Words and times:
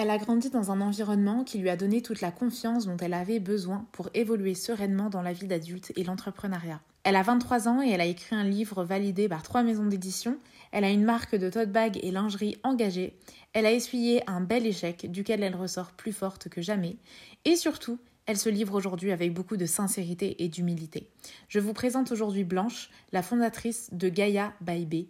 Elle 0.00 0.10
a 0.10 0.18
grandi 0.18 0.48
dans 0.48 0.70
un 0.70 0.80
environnement 0.80 1.42
qui 1.42 1.58
lui 1.58 1.68
a 1.68 1.76
donné 1.76 2.02
toute 2.02 2.20
la 2.20 2.30
confiance 2.30 2.86
dont 2.86 2.96
elle 2.98 3.14
avait 3.14 3.40
besoin 3.40 3.84
pour 3.90 4.10
évoluer 4.14 4.54
sereinement 4.54 5.10
dans 5.10 5.22
la 5.22 5.32
vie 5.32 5.48
d'adulte 5.48 5.92
et 5.96 6.04
l'entrepreneuriat. 6.04 6.80
Elle 7.02 7.16
a 7.16 7.22
23 7.24 7.66
ans 7.66 7.82
et 7.82 7.90
elle 7.90 8.00
a 8.00 8.06
écrit 8.06 8.36
un 8.36 8.44
livre 8.44 8.84
validé 8.84 9.28
par 9.28 9.42
trois 9.42 9.64
maisons 9.64 9.86
d'édition. 9.86 10.38
Elle 10.70 10.84
a 10.84 10.90
une 10.90 11.02
marque 11.02 11.34
de 11.34 11.50
tote 11.50 11.72
bag 11.72 11.98
et 12.00 12.12
lingerie 12.12 12.58
engagée. 12.62 13.18
Elle 13.52 13.66
a 13.66 13.72
essuyé 13.72 14.22
un 14.30 14.40
bel 14.40 14.66
échec 14.66 15.10
duquel 15.10 15.42
elle 15.42 15.56
ressort 15.56 15.90
plus 15.90 16.12
forte 16.12 16.48
que 16.48 16.62
jamais. 16.62 16.96
Et 17.44 17.56
surtout, 17.56 17.98
elle 18.26 18.38
se 18.38 18.50
livre 18.50 18.76
aujourd'hui 18.76 19.10
avec 19.10 19.34
beaucoup 19.34 19.56
de 19.56 19.66
sincérité 19.66 20.44
et 20.44 20.48
d'humilité. 20.48 21.10
Je 21.48 21.58
vous 21.58 21.72
présente 21.72 22.12
aujourd'hui 22.12 22.44
Blanche, 22.44 22.90
la 23.10 23.24
fondatrice 23.24 23.88
de 23.92 24.08
Gaia 24.08 24.52
by 24.60 25.08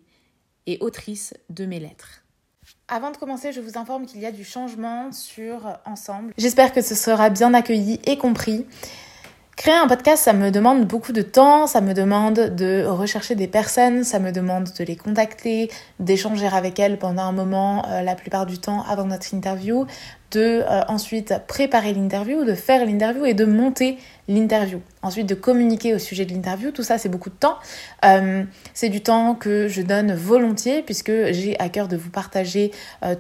et 0.65 0.79
autrice 0.81 1.35
de 1.51 1.67
mes 1.67 1.79
lettres. 1.79 2.23
Avant 2.91 3.11
de 3.11 3.19
commencer, 3.19 3.53
je 3.53 3.61
vous 3.61 3.77
informe 3.77 4.07
qu'il 4.07 4.19
y 4.21 4.25
a 4.25 4.33
du 4.33 4.45
changement 4.45 5.13
sur 5.13 5.79
Ensemble. 5.85 6.33
J'espère 6.39 6.73
que 6.73 6.81
ce 6.81 6.95
sera 6.95 7.29
bien 7.29 7.53
accueilli 7.53 8.01
et 8.07 8.17
compris. 8.17 8.65
Créer 9.59 9.75
un 9.75 9.89
podcast, 9.89 10.23
ça 10.23 10.35
me 10.35 10.53
demande 10.53 10.87
beaucoup 10.87 11.11
de 11.11 11.21
temps, 11.21 11.67
ça 11.67 11.81
me 11.81 11.93
demande 11.93 12.55
de 12.55 12.85
rechercher 12.85 13.35
des 13.35 13.49
personnes, 13.49 14.05
ça 14.05 14.21
me 14.21 14.31
demande 14.31 14.69
de 14.79 14.85
les 14.85 14.95
contacter, 14.95 15.69
d'échanger 15.99 16.47
avec 16.47 16.79
elles 16.79 16.97
pendant 16.97 17.23
un 17.23 17.33
moment, 17.33 17.85
euh, 17.89 18.03
la 18.03 18.15
plupart 18.15 18.47
du 18.47 18.59
temps 18.59 18.85
avant 18.89 19.07
notre 19.07 19.35
interview, 19.35 19.85
de 20.31 20.63
euh, 20.63 20.83
ensuite 20.87 21.35
préparer 21.49 21.93
l'interview, 21.93 22.45
de 22.45 22.55
faire 22.55 22.87
l'interview 22.87 23.25
et 23.25 23.35
de 23.35 23.45
monter 23.47 23.99
l'interview. 24.29 24.81
Ensuite 25.03 25.29
de 25.29 25.35
communiquer 25.35 25.93
au 25.93 25.99
sujet 25.99 26.25
de 26.25 26.33
l'interview, 26.33 26.71
tout 26.71 26.85
ça 26.85 26.97
c'est 26.97 27.09
beaucoup 27.09 27.31
de 27.31 27.35
temps. 27.35 27.57
Euh, 28.05 28.45
c'est 28.75 28.91
du 28.91 29.01
temps 29.01 29.35
que 29.35 29.67
je 29.67 29.83
donne 29.83 30.15
volontiers 30.15 30.83
puisque 30.83 31.33
j'ai 31.33 31.59
à 31.59 31.69
cœur 31.69 31.89
de 31.89 31.97
vous 31.97 32.11
partager 32.11 32.71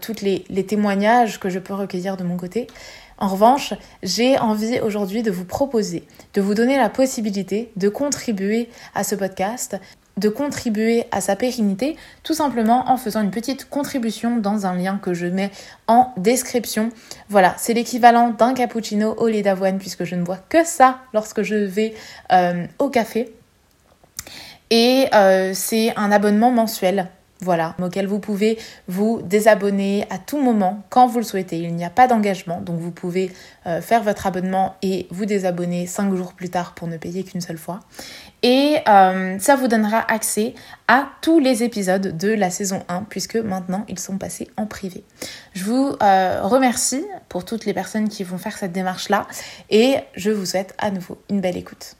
tous 0.00 0.20
les, 0.22 0.44
les 0.50 0.64
témoignages 0.64 1.40
que 1.40 1.48
je 1.48 1.58
peux 1.58 1.74
recueillir 1.74 2.16
de 2.16 2.22
mon 2.22 2.36
côté. 2.36 2.68
En 3.18 3.28
revanche, 3.28 3.74
j'ai 4.04 4.38
envie 4.38 4.80
aujourd'hui 4.80 5.22
de 5.22 5.32
vous 5.32 5.44
proposer, 5.44 6.04
de 6.34 6.40
vous 6.40 6.54
donner 6.54 6.76
la 6.76 6.88
possibilité 6.88 7.72
de 7.76 7.88
contribuer 7.88 8.68
à 8.94 9.02
ce 9.02 9.16
podcast, 9.16 9.76
de 10.18 10.28
contribuer 10.28 11.04
à 11.10 11.20
sa 11.20 11.34
pérennité, 11.34 11.96
tout 12.22 12.34
simplement 12.34 12.88
en 12.88 12.96
faisant 12.96 13.22
une 13.22 13.32
petite 13.32 13.68
contribution 13.68 14.36
dans 14.36 14.66
un 14.66 14.76
lien 14.76 14.98
que 15.02 15.14
je 15.14 15.26
mets 15.26 15.50
en 15.88 16.12
description. 16.16 16.90
Voilà, 17.28 17.54
c'est 17.58 17.74
l'équivalent 17.74 18.30
d'un 18.30 18.54
cappuccino 18.54 19.14
au 19.14 19.26
lait 19.26 19.42
d'avoine 19.42 19.78
puisque 19.78 20.04
je 20.04 20.14
ne 20.14 20.22
bois 20.22 20.38
que 20.48 20.64
ça 20.64 20.98
lorsque 21.12 21.42
je 21.42 21.56
vais 21.56 21.94
euh, 22.32 22.66
au 22.78 22.88
café. 22.88 23.34
Et 24.70 25.06
euh, 25.12 25.52
c'est 25.54 25.96
un 25.96 26.12
abonnement 26.12 26.52
mensuel 26.52 27.08
voilà, 27.40 27.76
auquel 27.80 28.06
vous 28.06 28.18
pouvez 28.18 28.58
vous 28.88 29.22
désabonner 29.22 30.06
à 30.10 30.18
tout 30.18 30.40
moment 30.40 30.82
quand 30.90 31.06
vous 31.06 31.18
le 31.18 31.24
souhaitez. 31.24 31.58
Il 31.58 31.74
n'y 31.74 31.84
a 31.84 31.90
pas 31.90 32.08
d'engagement, 32.08 32.60
donc 32.60 32.78
vous 32.78 32.90
pouvez 32.90 33.30
euh, 33.66 33.80
faire 33.80 34.02
votre 34.02 34.26
abonnement 34.26 34.74
et 34.82 35.06
vous 35.10 35.24
désabonner 35.24 35.86
cinq 35.86 36.14
jours 36.14 36.32
plus 36.32 36.50
tard 36.50 36.74
pour 36.74 36.88
ne 36.88 36.96
payer 36.96 37.22
qu'une 37.22 37.40
seule 37.40 37.58
fois. 37.58 37.80
Et 38.42 38.76
euh, 38.88 39.38
ça 39.38 39.56
vous 39.56 39.68
donnera 39.68 39.98
accès 40.10 40.54
à 40.88 41.08
tous 41.22 41.38
les 41.38 41.62
épisodes 41.62 42.16
de 42.16 42.28
la 42.28 42.50
saison 42.50 42.82
1, 42.88 43.04
puisque 43.08 43.36
maintenant 43.36 43.84
ils 43.88 43.98
sont 43.98 44.18
passés 44.18 44.48
en 44.56 44.66
privé. 44.66 45.04
Je 45.54 45.64
vous 45.64 45.94
euh, 46.02 46.40
remercie 46.42 47.04
pour 47.28 47.44
toutes 47.44 47.66
les 47.66 47.74
personnes 47.74 48.08
qui 48.08 48.24
vont 48.24 48.38
faire 48.38 48.56
cette 48.56 48.72
démarche-là 48.72 49.26
et 49.70 49.96
je 50.14 50.30
vous 50.30 50.46
souhaite 50.46 50.74
à 50.78 50.90
nouveau 50.90 51.18
une 51.30 51.40
belle 51.40 51.56
écoute. 51.56 51.96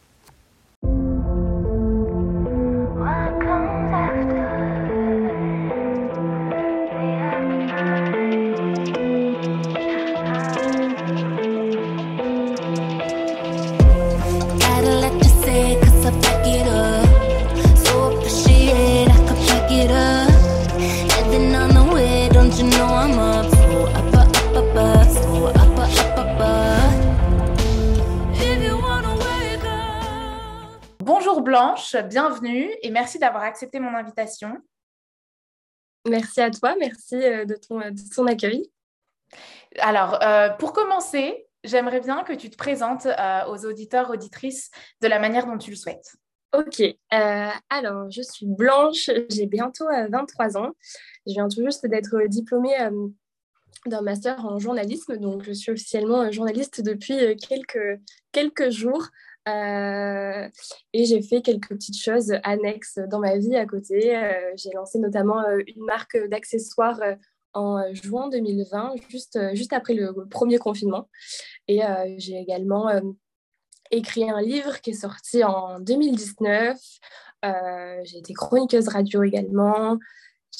Blanche, 31.92 32.08
bienvenue 32.08 32.70
et 32.82 32.90
merci 32.90 33.18
d'avoir 33.18 33.42
accepté 33.42 33.78
mon 33.78 33.94
invitation. 33.94 34.56
Merci 36.08 36.40
à 36.40 36.50
toi, 36.50 36.74
merci 36.78 37.14
euh, 37.14 37.44
de 37.44 37.54
ton, 37.54 37.78
de 37.78 38.30
accueil. 38.30 38.70
Alors, 39.78 40.22
euh, 40.22 40.50
pour 40.50 40.72
commencer, 40.72 41.46
j'aimerais 41.64 42.00
bien 42.00 42.24
que 42.24 42.32
tu 42.32 42.50
te 42.50 42.56
présentes 42.56 43.06
euh, 43.06 43.44
aux 43.46 43.64
auditeurs, 43.64 44.10
auditrices 44.10 44.70
de 45.00 45.08
la 45.08 45.18
manière 45.18 45.46
dont 45.46 45.58
tu 45.58 45.70
le 45.70 45.76
souhaites. 45.76 46.16
Ok, 46.54 46.82
alors 47.10 48.10
je 48.10 48.22
suis 48.22 48.46
Blanche, 48.46 49.10
j'ai 49.28 49.44
bientôt 49.44 49.84
23 49.86 50.56
ans. 50.56 50.72
Je 51.26 51.34
viens 51.34 51.48
tout 51.48 51.62
juste 51.62 51.86
d'être 51.86 52.26
diplômée 52.26 52.74
d'un 53.84 54.00
master 54.00 54.44
en 54.46 54.58
journalisme, 54.58 55.18
donc 55.18 55.42
je 55.42 55.52
suis 55.52 55.70
officiellement 55.70 56.32
journaliste 56.32 56.80
depuis 56.80 57.36
quelques, 57.36 58.00
quelques 58.32 58.70
jours. 58.70 59.08
Euh, 59.48 60.48
et 60.92 61.05
j'ai 61.05 61.23
fait 61.23 61.42
quelques 61.42 61.69
petites 61.69 61.98
choses 61.98 62.33
annexes 62.42 62.98
dans 63.11 63.20
ma 63.20 63.36
vie 63.36 63.57
à 63.57 63.67
côté. 63.67 64.17
Euh, 64.17 64.53
j'ai 64.57 64.70
lancé 64.75 64.98
notamment 64.98 65.41
euh, 65.41 65.61
une 65.67 65.85
marque 65.85 66.19
d'accessoires 66.29 67.01
en 67.55 67.83
juin 67.95 68.29
2020, 68.29 68.95
juste, 69.09 69.39
juste 69.55 69.73
après 69.73 69.95
le, 69.95 70.13
premier 70.29 70.59
confinement. 70.59 71.09
Et 71.67 71.81
j'ai 72.19 72.39
également 72.39 72.89
écrit 73.91 74.29
un 74.29 74.41
livre 74.41 74.81
qui 74.81 74.91
est 74.91 74.92
sorti 74.92 75.42
en 75.42 75.80
2019. 75.80 76.79
j'ai 78.05 78.19
été 78.19 78.35
chroniqueuse 78.35 78.89
radio 78.89 79.23
également. 79.23 79.98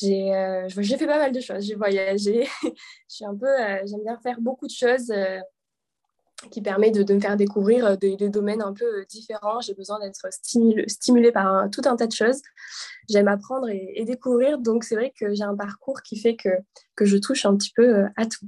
J'ai 0.00 0.32
fait 0.70 1.06
pas 1.06 1.19
mal 1.19 1.32
de 1.32 1.41
choses. 1.41 1.65
J'ai 1.65 1.75
voyagé. 1.75 2.49
j'aime 3.09 3.37
bien 3.37 4.19
faire 4.22 4.41
beaucoup 4.41 4.66
de 4.66 4.72
choses 4.72 5.12
qui 6.50 6.62
permet 6.62 6.91
de, 6.91 7.12
me 7.12 7.21
faire 7.21 7.37
découvrir 7.37 7.84
euh, 7.87 7.97
des, 7.97 8.16
domaines 8.28 8.62
un 8.62 8.72
peu 8.72 8.84
euh, 8.84 9.04
différents. 9.09 9.60
J'ai 9.60 9.75
besoin 9.75 9.99
d'être 9.99 10.28
stimulée, 10.31 11.32
par 11.32 11.69
tout 11.71 11.82
un 11.84 11.97
tas 11.97 12.06
de 12.06 12.12
choses. 12.12 12.41
J'aime 13.09 13.28
apprendre 13.28 13.69
et, 13.69 14.04
découvrir, 14.04 14.59
donc 14.59 14.84
c'est 14.84 14.94
vrai 14.94 15.12
que 15.19 15.34
j'ai 15.34 15.43
un 15.43 15.56
parcours 15.56 16.03
qui 16.03 16.19
fait 16.19 16.37
que, 16.37 16.50
que 16.94 17.04
je 17.04 17.16
touche 17.16 17.44
un 17.44 17.56
petit 17.56 17.72
peu 17.75 17.82
euh, 17.82 18.06
à 18.16 18.26
tout. 18.26 18.47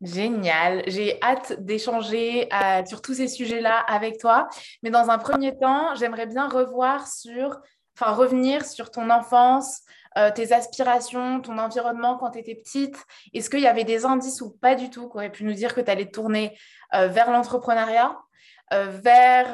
Génial, 0.00 0.82
j'ai 0.86 1.18
hâte 1.22 1.64
d'échanger 1.64 2.48
sur 2.86 3.00
tous 3.00 3.14
ces 3.14 3.28
sujets-là 3.28 3.78
avec 3.78 4.18
toi. 4.18 4.48
Mais 4.82 4.90
dans 4.90 5.08
un 5.08 5.16
premier 5.16 5.56
temps, 5.56 5.94
j'aimerais 5.94 6.26
bien 6.26 6.46
revoir 6.46 7.06
sur, 7.06 7.58
enfin 7.96 8.12
revenir 8.12 8.64
sur 8.64 8.90
ton 8.90 9.10
enfance, 9.10 9.82
euh, 10.16 10.30
tes 10.30 10.52
aspirations, 10.52 11.40
ton 11.40 11.58
environnement 11.58 12.16
quand 12.16 12.30
tu 12.30 12.38
étais 12.38 12.54
petite 12.54 12.96
Est-ce 13.32 13.50
qu'il 13.50 13.60
y 13.60 13.66
avait 13.66 13.82
des 13.82 14.04
indices 14.04 14.40
ou 14.42 14.50
pas 14.50 14.76
du 14.76 14.88
tout 14.88 15.08
qui 15.08 15.16
auraient 15.16 15.32
pu 15.32 15.42
nous 15.44 15.54
dire 15.54 15.74
que 15.74 15.80
tu 15.80 15.90
allais 15.90 16.08
tourner 16.08 16.56
euh, 16.94 17.08
vers 17.08 17.32
l'entrepreneuriat 17.32 18.16
euh, 18.72 18.86
vers 18.86 19.52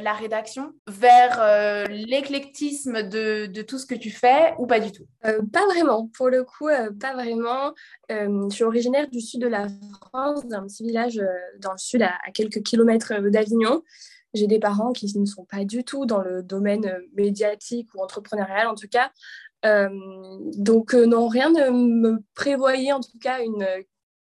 la 0.00 0.12
rédaction, 0.14 0.72
vers 0.88 1.88
l'éclectisme 1.88 3.04
de, 3.04 3.46
de, 3.46 3.62
tout 3.62 3.78
ce 3.78 3.86
que 3.86 3.94
tu 3.94 4.10
fais 4.10 4.52
ou 4.58 4.66
pas 4.66 4.80
du 4.80 4.90
tout? 4.90 5.06
Pas 5.22 5.64
vraiment, 5.66 6.08
pour 6.08 6.28
le 6.28 6.42
coup, 6.42 6.68
pas 7.00 7.12
vraiment. 7.12 7.72
je 8.10 8.48
suis 8.50 8.64
originaire 8.64 9.08
du 9.08 9.20
sud 9.20 9.42
de 9.42 9.46
la 9.46 9.68
France, 10.08 10.44
d'un 10.46 10.66
petit 10.66 10.82
village 10.82 11.20
dans 11.60 11.70
le 11.70 11.78
sud 11.78 12.02
à 12.02 12.18
quelques 12.34 12.62
kilomètres 12.62 13.14
d'Avignon. 13.30 13.82
J'ai 14.34 14.46
des 14.46 14.58
parents 14.58 14.92
qui 14.92 15.18
ne 15.18 15.26
sont 15.26 15.44
pas 15.44 15.64
du 15.64 15.84
tout 15.84 16.06
dans 16.06 16.20
le 16.20 16.42
domaine 16.42 16.98
médiatique 17.14 17.88
ou 17.94 18.02
entrepreneurial 18.02 18.66
en 18.66 18.74
tout 18.74 18.88
cas. 18.88 19.10
Euh, 19.64 19.88
donc 20.56 20.94
euh, 20.94 21.06
non, 21.06 21.28
rien 21.28 21.50
ne 21.50 21.70
me 21.70 22.22
prévoyait 22.34 22.92
en 22.92 23.00
tout 23.00 23.18
cas 23.20 23.42
une 23.42 23.66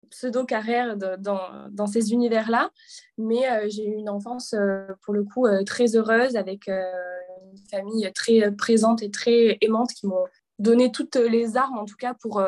pseudo-carrière 0.09 0.96
dans, 0.97 1.70
dans, 1.70 1.87
ces 1.87 2.14
univers-là, 2.14 2.72
mais 3.17 3.49
euh, 3.49 3.67
j'ai 3.70 3.85
eu 3.85 3.93
une 3.93 4.09
enfance 4.09 4.55
pour 5.03 5.14
le 5.14 5.23
coup 5.23 5.46
très 5.66 5.96
heureuse 5.96 6.37
avec 6.37 6.70
une 6.70 7.58
famille 7.70 8.09
très 8.14 8.52
présente 8.55 9.03
et 9.03 9.11
très 9.11 9.58
aimante 9.61 9.91
qui 9.91 10.08
m'ont 10.08 10.26
donné 10.59 10.91
toutes 10.91 11.17
les 11.17 11.58
armes 11.58 11.78
en 11.78 11.85
tout 11.85 11.97
cas 11.97 12.14
pour 12.14 12.41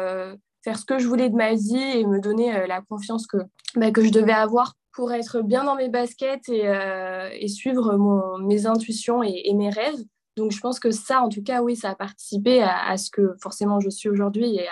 faire 0.63 0.79
ce 0.79 0.85
que 0.85 0.99
je 0.99 1.07
voulais 1.07 1.29
de 1.29 1.35
ma 1.35 1.53
vie 1.53 1.77
et 1.77 2.05
me 2.05 2.21
donner 2.21 2.65
la 2.65 2.81
confiance 2.81 3.27
que, 3.27 3.37
bah, 3.75 3.91
que 3.91 4.03
je 4.03 4.09
devais 4.09 4.31
avoir 4.31 4.75
pour 4.99 5.13
être 5.13 5.41
bien 5.41 5.63
dans 5.63 5.77
mes 5.77 5.87
baskets 5.87 6.49
et, 6.49 6.65
et 6.65 7.47
suivre 7.47 7.97
mes 8.41 8.65
intuitions 8.65 9.23
et, 9.23 9.53
mes 9.53 9.69
rêves. 9.69 10.03
Donc 10.35 10.51
je 10.51 10.59
pense 10.59 10.77
que 10.77 10.91
ça, 10.91 11.21
en 11.21 11.29
tout 11.29 11.41
cas, 11.41 11.61
oui, 11.61 11.77
ça 11.77 11.91
a 11.91 11.95
participé 11.95 12.61
à, 12.61 12.97
ce 12.97 13.09
que 13.09 13.33
forcément 13.41 13.79
je 13.79 13.89
suis 13.89 14.09
aujourd'hui 14.09 14.57
et 14.57 14.67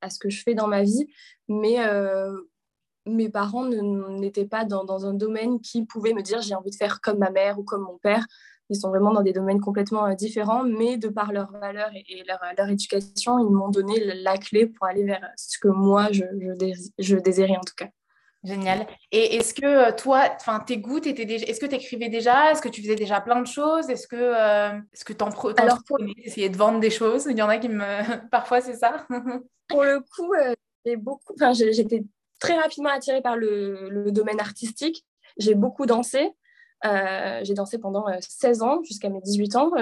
à, 0.00 0.10
ce 0.10 0.18
que 0.18 0.30
je 0.30 0.42
fais 0.42 0.54
dans 0.54 0.66
ma 0.66 0.82
vie. 0.82 1.06
Mais 1.46 1.76
euh, 1.78 2.32
mes 3.06 3.28
parents 3.28 3.66
n'étaient 3.66 4.46
pas 4.46 4.64
dans, 4.64 5.06
un 5.06 5.14
domaine 5.14 5.60
qui 5.60 5.84
pouvait 5.84 6.12
me 6.12 6.22
dire 6.22 6.42
j'ai 6.42 6.56
envie 6.56 6.70
de 6.70 6.76
faire 6.76 7.00
comme 7.00 7.18
ma 7.18 7.30
mère 7.30 7.60
ou 7.60 7.62
comme 7.62 7.82
mon 7.82 7.98
père. 7.98 8.26
Ils 8.70 8.76
sont 8.80 8.88
vraiment 8.88 9.12
dans 9.12 9.22
des 9.22 9.32
domaines 9.32 9.60
complètement 9.60 10.12
différents, 10.12 10.64
mais 10.64 10.96
de 10.96 11.06
par 11.08 11.32
leurs 11.32 11.52
valeurs 11.52 11.92
et, 11.94 12.24
leur, 12.26 12.68
éducation, 12.68 13.38
ils 13.38 13.54
m'ont 13.54 13.68
donné 13.68 14.12
la 14.24 14.38
clé 14.38 14.66
pour 14.66 14.88
aller 14.88 15.04
vers 15.04 15.24
ce 15.36 15.56
que 15.56 15.68
moi, 15.68 16.08
je 16.10 17.14
désirais 17.14 17.56
en 17.56 17.64
tout 17.64 17.76
cas. 17.76 17.90
Génial. 18.44 18.86
Et 19.10 19.36
est-ce 19.36 19.52
que 19.52 19.66
euh, 19.66 19.92
toi, 19.92 20.28
enfin, 20.36 20.60
tes 20.60 20.78
goûts, 20.78 20.98
étaient 20.98 21.24
déjà... 21.24 21.44
est-ce 21.46 21.58
que 21.58 21.66
tu 21.66 21.74
écrivais 21.74 22.08
déjà? 22.08 22.52
Est-ce 22.52 22.62
que 22.62 22.68
tu 22.68 22.82
faisais 22.82 22.94
déjà 22.94 23.20
plein 23.20 23.40
de 23.40 23.46
choses? 23.46 23.90
Est-ce 23.90 24.06
que 24.06 24.16
euh, 24.16 24.78
est-ce 24.92 25.04
que 25.04 25.12
t'en 25.12 25.30
pro... 25.30 25.50
Alors, 25.56 25.82
pour... 25.84 25.98
essayer 26.24 26.48
de 26.48 26.56
vendre 26.56 26.78
des 26.78 26.90
choses? 26.90 27.26
Il 27.28 27.36
y 27.36 27.42
en 27.42 27.48
a 27.48 27.58
qui 27.58 27.68
me, 27.68 27.82
parfois, 28.30 28.60
c'est 28.60 28.76
ça. 28.76 29.06
pour 29.68 29.82
le 29.82 30.00
coup, 30.00 30.32
euh, 30.34 30.54
j'ai 30.86 30.96
beaucoup. 30.96 31.34
Enfin, 31.34 31.52
j'étais 31.52 32.04
très 32.38 32.54
rapidement 32.54 32.90
attirée 32.90 33.22
par 33.22 33.36
le, 33.36 33.88
le 33.90 34.12
domaine 34.12 34.38
artistique. 34.38 35.04
J'ai 35.38 35.54
beaucoup 35.54 35.86
dansé. 35.86 36.30
Euh, 36.86 37.40
j'ai 37.42 37.54
dansé 37.54 37.78
pendant 37.78 38.06
16 38.20 38.62
ans 38.62 38.82
jusqu'à 38.84 39.08
mes 39.08 39.20
18 39.20 39.56
ans 39.56 39.72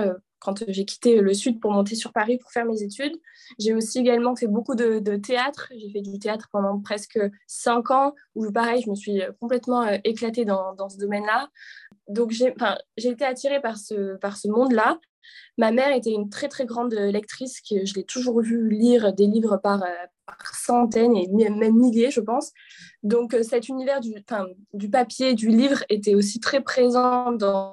quand 0.47 0.63
j'ai 0.69 0.85
quitté 0.85 1.21
le 1.21 1.35
sud 1.35 1.59
pour 1.61 1.73
monter 1.73 1.97
sur 1.97 2.13
Paris 2.13 2.39
pour 2.39 2.53
faire 2.53 2.65
mes 2.65 2.81
études. 2.83 3.21
J'ai 3.59 3.75
aussi 3.75 3.99
également 3.99 4.37
fait 4.37 4.47
beaucoup 4.47 4.77
de, 4.77 5.17
théâtre. 5.17 5.73
J'ai 5.77 5.91
fait 5.91 6.03
du 6.03 6.21
théâtre 6.21 6.49
pendant 6.53 6.79
presque 6.79 7.19
cinq 7.49 7.91
ans, 7.91 8.15
où 8.37 8.51
pareil, 8.53 8.81
je 8.83 8.91
me 8.91 8.95
suis 8.95 9.21
complètement 9.41 9.83
euh, 9.83 9.97
éclatée 10.05 10.45
dans, 10.45 10.75
dans 10.75 10.89
ce 10.89 10.99
domaine-là. 10.99 11.49
Donc 12.09 12.31
j'ai 12.31 12.55
été 12.97 13.25
attirée 13.25 13.61
par 13.61 13.77
ce, 13.77 14.17
par 14.19 14.37
ce 14.37 14.47
monde-là. 14.47 15.01
Ma 15.59 15.73
mère 15.73 15.93
était 15.93 16.13
une 16.13 16.29
très 16.29 16.47
très 16.47 16.65
grande 16.65 16.95
lectrice, 16.95 17.61
que 17.61 17.85
je 17.85 17.95
l'ai 17.95 18.05
toujours 18.05 18.41
vue 18.41 18.71
lire 18.71 19.13
des 19.13 19.27
livres 19.27 19.57
par, 19.57 19.83
euh, 19.83 19.89
centaines 20.53 21.17
et 21.17 21.27
même 21.29 21.75
milliers, 21.77 22.13
je 22.13 22.21
pense. 22.21 22.53
Donc 23.03 23.35
euh, 23.35 23.43
cet 23.43 23.69
univers 23.69 24.01
du, 24.01 24.15
du 24.75 24.91
papier, 24.91 25.35
du 25.35 25.49
livre 25.49 25.83
était 25.89 26.15
aussi 26.15 26.39
très 26.39 26.61
présent 26.61 27.33
dans, 27.33 27.73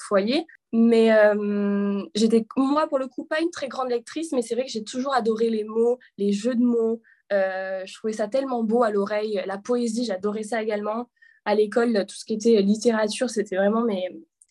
foyer. 0.00 0.46
Mais 0.72 1.12
euh, 1.12 2.02
j'étais, 2.14 2.46
moi, 2.56 2.86
pour 2.88 2.98
le 2.98 3.06
coup, 3.06 3.24
pas 3.24 3.40
une 3.40 3.50
très 3.50 3.68
grande 3.68 3.88
lectrice, 3.88 4.32
mais 4.32 4.42
c'est 4.42 4.54
vrai 4.54 4.64
que 4.64 4.70
j'ai 4.70 4.84
toujours 4.84 5.14
adoré 5.14 5.48
les 5.50 5.64
mots, 5.64 5.98
les 6.18 6.32
jeux 6.32 6.54
de 6.54 6.62
mots. 6.62 7.00
Euh, 7.32 7.82
je 7.86 7.94
trouvais 7.94 8.12
ça 8.12 8.28
tellement 8.28 8.62
beau 8.62 8.82
à 8.82 8.90
l'oreille. 8.90 9.42
La 9.46 9.58
poésie, 9.58 10.04
j'adorais 10.04 10.42
ça 10.42 10.62
également. 10.62 11.08
À 11.44 11.54
l'école, 11.54 12.04
tout 12.06 12.16
ce 12.16 12.24
qui 12.24 12.34
était 12.34 12.60
littérature, 12.60 13.30
c'était 13.30 13.56
vraiment 13.56 13.82
mes, 13.82 14.08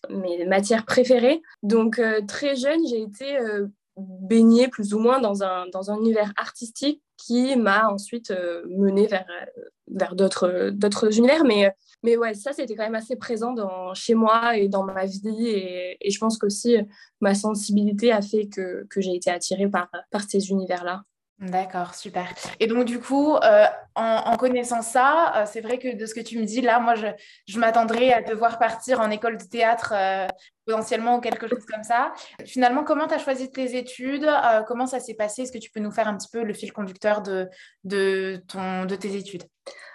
mes 0.10 0.46
matières 0.46 0.86
préférées. 0.86 1.42
Donc, 1.62 2.00
euh, 2.00 2.22
très 2.28 2.56
jeune, 2.56 2.80
j'ai 2.88 3.02
été 3.02 3.38
baignée 3.96 4.68
plus 4.68 4.94
ou 4.94 5.00
moins 5.00 5.20
dans 5.20 5.44
un, 5.44 5.68
dans 5.68 5.92
un 5.92 5.98
univers 5.98 6.34
artistique 6.38 7.02
qui 7.18 7.56
m'a 7.56 7.90
ensuite 7.90 8.31
menée 8.70 9.08
vers, 9.08 9.25
vers 9.88 10.16
d'autres, 10.16 10.70
d'autres 10.72 11.18
univers. 11.18 11.44
Mais 11.44 11.72
mais 12.04 12.16
ouais, 12.18 12.34
ça, 12.34 12.54
c'était 12.54 12.76
quand 12.76 12.84
même 12.84 12.96
assez 12.96 13.16
présent 13.16 13.56
chez 13.94 14.14
moi 14.14 14.58
et 14.58 14.68
dans 14.70 14.84
ma 14.84 15.06
vie. 15.06 15.48
Et, 15.48 16.10
je 16.10 16.20
pense 16.20 16.38
qu'aussi, 16.38 16.78
ma 17.22 17.34
sensibilité 17.34 18.12
a 18.12 18.22
fait 18.22 18.48
que, 18.48 18.86
j'ai 18.98 19.16
été 19.16 19.32
attirée 19.32 19.68
par, 19.70 19.90
par 20.12 20.22
ces 20.30 20.50
univers-là. 20.50 21.04
D'accord, 21.39 21.94
super. 21.94 22.34
Et 22.60 22.66
donc, 22.66 22.86
du 22.86 23.00
coup, 23.00 23.36
euh, 23.36 23.66
en, 23.94 24.36
connaissant 24.38 24.81
ça, 24.81 25.34
euh, 25.36 25.45
c'est 25.45 25.62
vrai 25.62 25.78
que 25.78 25.95
de 25.95 26.06
ce 26.07 26.16
que 26.16 26.19
tu 26.19 26.39
me 26.39 26.45
dis, 26.45 26.62
là, 26.62 26.80
moi, 26.80 26.95
je, 26.95 27.06
je 27.48 27.60
m'attendrais 27.60 28.12
à 28.12 28.24
devoir 28.24 28.57
partir 28.57 29.01
en 29.01 29.12
école 29.12 29.38
de 29.38 29.44
théâtre 29.44 29.94
euh, 29.95 30.25
potentiellement 30.66 31.18
ou 31.18 31.22
quelque 31.22 31.48
chose 31.48 31.63
comme 31.72 31.84
ça. 31.84 32.12
Finalement, 32.44 32.84
comment 32.84 33.06
tu 33.06 33.13
as 33.13 33.19
choisi 33.19 33.51
tes 33.51 33.78
études 33.78 34.28
Comment 34.68 34.88
ça 34.88 35.00
s'est 35.00 35.13
passé? 35.13 35.44
Est-ce 35.44 35.51
que 35.51 35.60
tu 35.60 35.69
peux 35.69 35.80
nous 35.80 35.92
faire 35.92 36.07
un 36.07 36.18
petit 36.18 36.30
peu 36.31 36.44
le 36.44 36.56
fil 36.56 36.74
conducteur 36.74 37.22
de, 37.22 37.48
de, 37.84 38.42
ton, 38.48 38.86
de 38.86 38.95
tes 38.95 39.16
études? 39.16 39.44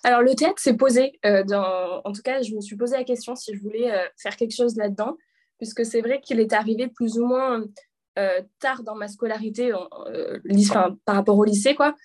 Alors, 0.04 0.22
le 0.22 0.34
théâtre 0.36 0.60
s'est 0.60 0.76
posé. 0.76 1.18
En 1.24 2.12
tout 2.12 2.22
cas, 2.22 2.40
je 2.42 2.54
me 2.54 2.60
suis 2.60 2.76
posé 2.76 2.96
la 2.96 3.04
question 3.04 3.34
si 3.34 3.52
je 3.52 3.60
voulais 3.60 3.92
faire 4.16 4.36
quelque 4.36 4.54
chose 4.54 4.76
là-dedans, 4.76 5.16
puisque 5.58 5.84
c'est 5.84 6.02
vrai 6.02 6.20
qu'il 6.20 6.38
est 6.38 6.52
arrivé 6.52 6.86
plus 6.86 7.18
ou 7.18 7.26
moins 7.26 7.64
euh, 8.18 8.42
tard 8.60 8.82
dans 8.82 8.94
ma 8.94 9.08
scolarité 9.08 9.72
euh, 9.72 10.38
par 11.06 11.14
rapport 11.16 11.38
au 11.38 11.44
lycée. 11.44 11.74
quoi. 11.74 11.96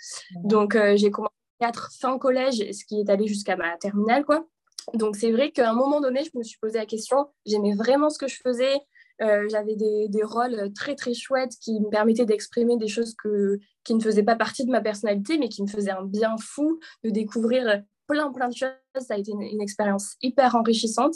Donc, 0.43 0.73
euh, 0.73 0.95
j'ai 0.95 1.11
commencé 1.11 1.33
à 1.59 1.67
être 1.67 1.91
fin 1.99 2.17
collège, 2.17 2.63
ce 2.71 2.85
qui 2.85 3.01
est 3.01 3.09
allé 3.09 3.27
jusqu'à 3.27 3.57
ma 3.57 3.75
terminale. 3.77 4.23
quoi. 4.23 4.47
Donc, 4.93 5.17
c'est 5.17 5.31
vrai 5.31 5.51
qu'à 5.51 5.69
un 5.69 5.73
moment 5.73 5.99
donné, 5.99 6.23
je 6.23 6.37
me 6.37 6.43
suis 6.43 6.57
posé 6.59 6.77
la 6.77 6.85
question. 6.85 7.27
J'aimais 7.45 7.73
vraiment 7.75 8.09
ce 8.09 8.19
que 8.19 8.27
je 8.29 8.37
faisais. 8.41 8.79
J'avais 9.19 9.75
des, 9.75 10.07
des, 10.09 10.23
rôles 10.23 10.71
très, 10.73 10.95
très 10.95 11.15
chouettes 11.15 11.53
qui 11.59 11.79
me 11.81 11.89
permettaient 11.89 12.25
d'exprimer 12.25 12.77
des 12.77 12.87
choses 12.87 13.15
que, 13.15 13.59
qui 13.83 13.95
ne 13.95 13.99
faisaient 13.99 14.23
pas 14.23 14.35
partie 14.35 14.63
de 14.63 14.71
ma 14.71 14.79
personnalité, 14.79 15.39
mais 15.39 15.49
qui 15.49 15.63
me 15.63 15.67
faisaient 15.67 15.91
un 15.91 16.05
bien 16.05 16.35
fou 16.37 16.79
de 17.03 17.09
découvrir 17.09 17.81
plein, 18.05 18.31
plein 18.31 18.47
de 18.47 18.55
choses. 18.55 18.69
Ça 18.99 19.15
a 19.15 19.17
été 19.17 19.31
une, 19.31 19.41
une 19.41 19.61
expérience 19.61 20.15
hyper 20.21 20.55
enrichissante. 20.55 21.15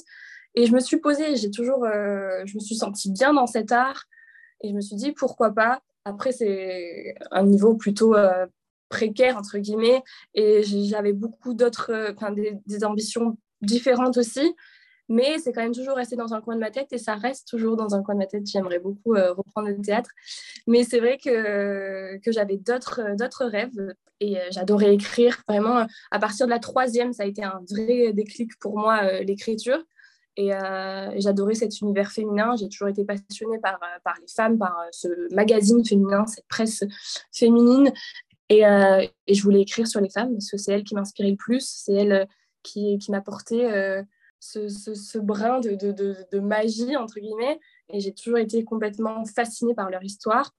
Et 0.56 0.66
je 0.66 0.74
me 0.74 0.80
suis 0.80 0.98
posée, 0.98 1.38
j'ai 1.38 1.52
toujours, 1.52 1.86
je 1.86 2.56
me 2.56 2.60
suis 2.60 2.76
sentie 2.76 3.12
bien 3.12 3.34
dans 3.34 3.48
cet 3.48 3.72
art. 3.72 4.06
Et 4.62 4.70
je 4.70 4.74
me 4.74 4.82
suis 4.82 4.96
dit, 4.96 5.12
pourquoi 5.12 5.52
pas? 5.52 5.82
Après, 6.06 6.32
c'est 6.32 7.16
un 7.32 7.44
niveau 7.44 7.76
plutôt 7.76 8.16
euh, 8.16 8.46
précaire, 8.90 9.38
entre 9.38 9.58
guillemets, 9.58 10.04
et 10.34 10.64
j'avais 10.64 11.14
beaucoup 11.14 11.54
d'autres, 11.54 11.92
euh, 11.92 12.56
des, 12.66 12.84
ambitions 12.84 13.38
différentes 13.62 14.18
aussi. 14.18 14.56
Mais 15.10 15.40
c'est 15.40 15.52
quand 15.52 15.62
même 15.62 15.74
toujours 15.74 15.98
resté 15.98 16.16
dans 16.16 16.34
un 16.34 16.42
coin 16.42 16.56
de 16.56 16.62
ma 16.62 16.72
tête 16.72 16.94
et 16.94 16.98
ça 16.98 17.16
reste 17.16 17.48
toujours 17.48 17.76
dans 17.76 17.96
un 17.96 18.02
coin 18.02 18.16
de 18.16 18.20
ma 18.20 18.28
tête. 18.28 18.48
J'aimerais 18.48 18.80
beaucoup 18.80 19.14
euh, 19.14 19.34
reprendre 19.34 19.68
le 19.68 19.82
théâtre. 19.82 20.10
Mais 20.68 20.84
c'est 20.84 21.00
vrai 21.00 21.18
que, 21.18 22.18
que 22.20 22.32
j'avais 22.32 22.58
d'autres 22.58 23.46
rêves 23.46 23.94
et 24.22 24.38
j'adorais 24.52 24.94
écrire. 24.94 25.42
Vraiment, 25.50 25.86
à 26.12 26.20
partir 26.20 26.46
de 26.46 26.52
la 26.52 26.60
troisième, 26.60 27.12
ça 27.12 27.24
a 27.24 27.26
été 27.26 27.44
un 27.44 27.62
vrai 27.70 28.14
déclic 28.14 28.58
pour 28.60 28.80
moi, 28.80 29.22
l'écriture. 29.22 29.84
Et 30.38 30.54
euh, 30.54 31.12
j'adorais 31.18 31.56
cet 31.56 31.82
univers 31.82 32.12
féminin. 32.12 32.56
J'ai 32.56 32.70
toujours 32.70 32.88
été 32.88 33.04
passionnée 33.04 33.60
par, 33.60 33.76
euh, 33.76 34.00
par 34.04 34.16
les 34.20 34.28
femmes, 34.28 34.58
par 34.58 34.80
euh, 34.80 34.88
ce 34.92 35.34
magazine 35.34 35.86
féminin, 35.86 36.26
cette 36.26 36.48
presse 36.48 36.84
féminine. 37.34 37.92
Et, 38.50 38.62
je 38.62 39.42
voulais 39.44 39.62
écrire 39.62 39.88
sur 39.88 40.02
les 40.02 40.10
femmes 40.10 40.34
parce 40.34 40.52
que 40.52 40.58
c'est 40.58 40.74
elles 40.74 40.84
qui 40.84 40.94
m'inspiraient 40.94 41.32
le 41.32 41.38
plus. 41.38 41.66
C'est 41.66 41.94
elles 41.94 42.28
qui, 42.64 42.98
qui 42.98 43.12
m'apportaient 43.12 44.04
ce, 44.42 44.68
ce, 44.68 45.20
brin 45.20 45.62
de, 45.62 45.76
de, 45.76 45.94
de, 45.94 46.18
de, 46.30 46.40
magie, 46.40 46.98
entre 46.98 47.22
guillemets. 47.22 47.62
Et 47.94 48.02
j'ai 48.02 48.14
toujours 48.14 48.40
été 48.40 48.66
complètement 48.66 49.24
fascinée 49.24 49.74
par 49.74 49.90
leur 49.90 50.04
histoire. 50.04 50.52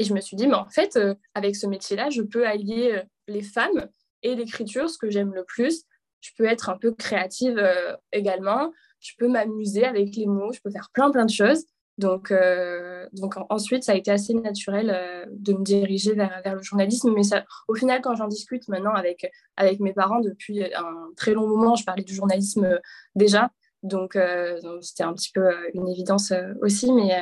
Et 0.00 0.04
je 0.04 0.12
me 0.14 0.20
suis 0.20 0.36
dit, 0.36 0.48
mais 0.48 0.54
en 0.54 0.68
fait, 0.68 0.98
avec 1.34 1.54
ce 1.54 1.68
métier-là, 1.68 2.10
je 2.10 2.22
peux 2.22 2.44
allier 2.44 3.00
les 3.28 3.42
femmes 3.42 3.88
et 4.24 4.34
l'écriture, 4.34 4.90
ce 4.90 4.98
que 4.98 5.08
j'aime 5.08 5.32
le 5.32 5.44
plus, 5.44 5.84
je 6.20 6.30
peux 6.36 6.44
être 6.44 6.70
un 6.70 6.76
peu 6.76 6.92
créative 6.92 7.58
euh, 7.58 7.94
également. 8.12 8.72
Je 9.00 9.12
peux 9.18 9.28
m'amuser 9.28 9.84
avec 9.84 10.16
les 10.16 10.26
mots. 10.26 10.52
Je 10.52 10.60
peux 10.60 10.70
faire 10.70 10.90
plein, 10.92 11.10
plein 11.10 11.24
de 11.24 11.30
choses. 11.30 11.64
Donc, 11.98 12.30
euh, 12.30 13.06
donc 13.12 13.34
ensuite, 13.48 13.82
ça 13.84 13.92
a 13.92 13.94
été 13.94 14.10
assez 14.10 14.34
naturel 14.34 14.90
euh, 14.94 15.24
de 15.30 15.54
me 15.54 15.62
diriger 15.62 16.14
vers, 16.14 16.42
vers 16.44 16.54
le 16.54 16.62
journalisme. 16.62 17.12
Mais 17.14 17.22
ça, 17.22 17.44
au 17.68 17.74
final, 17.74 18.00
quand 18.02 18.14
j'en 18.14 18.28
discute 18.28 18.68
maintenant 18.68 18.94
avec, 18.94 19.30
avec 19.56 19.80
mes 19.80 19.92
parents 19.92 20.20
depuis 20.20 20.62
un 20.74 21.08
très 21.16 21.32
long 21.32 21.46
moment, 21.46 21.74
je 21.74 21.84
parlais 21.84 22.04
du 22.04 22.14
journalisme 22.14 22.80
déjà. 23.14 23.50
Donc, 23.82 24.18
c'était 24.80 25.04
un 25.04 25.14
petit 25.14 25.30
peu 25.32 25.48
une 25.74 25.88
évidence 25.88 26.32
aussi. 26.60 26.92
Mais, 26.92 27.12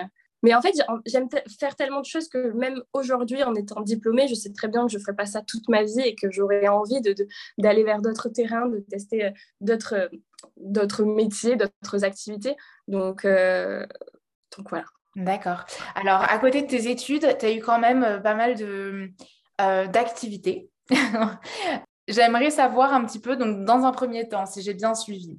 mais 0.45 0.55
en 0.55 0.61
fait, 0.61 0.75
j'aime 1.07 1.29
faire 1.59 1.75
tellement 1.75 2.03
de 2.03 2.07
choses 2.07 2.29
que 2.29 2.53
même 2.53 2.83
aujourd'hui, 2.93 3.43
en 3.45 3.55
étant 3.55 3.81
diplômée, 3.81 4.29
je 4.29 4.35
sais 4.35 4.53
très 4.53 4.69
bien 4.69 4.85
que 4.85 4.93
je 4.93 4.99
ne 4.99 5.03
ferai 5.03 5.17
pas 5.17 5.25
ça 5.25 5.41
toute 5.41 5.71
ma 5.71 5.85
vie 5.85 6.01
et 6.01 6.15
que 6.15 6.31
j'aurais 6.31 6.69
envie 6.69 7.01
d'aller 7.57 7.83
vers 7.83 8.03
d'autres 8.03 8.29
terrains, 8.29 8.67
de 8.67 8.81
tester 8.81 9.25
euh, 9.25 9.31
d'autres 10.59 11.05
métiers, 11.05 11.57
d'autres 11.57 12.05
activités. 12.05 12.57
Donc, 12.89 13.25
euh, 13.25 13.87
donc 14.59 14.69
voilà. 14.69 14.85
D'accord. 15.17 15.65
Alors, 15.95 16.21
à 16.31 16.37
côté 16.39 16.61
de 16.61 16.67
tes 16.67 16.91
études, 16.91 17.39
tu 17.39 17.47
as 17.47 17.53
eu 17.53 17.61
quand 17.61 17.79
même 17.79 18.05
euh, 18.05 18.19
pas 18.19 18.35
mal 18.35 18.55
d'activités. 19.59 20.69
J'aimerais 22.07 22.51
savoir 22.51 22.93
un 22.93 23.05
petit 23.05 23.19
peu, 23.19 23.37
donc 23.37 23.65
dans 23.65 23.85
un 23.85 23.93
premier 23.93 24.29
temps, 24.29 24.45
si 24.45 24.61
j'ai 24.61 24.75
bien 24.75 24.95
suivi, 24.95 25.39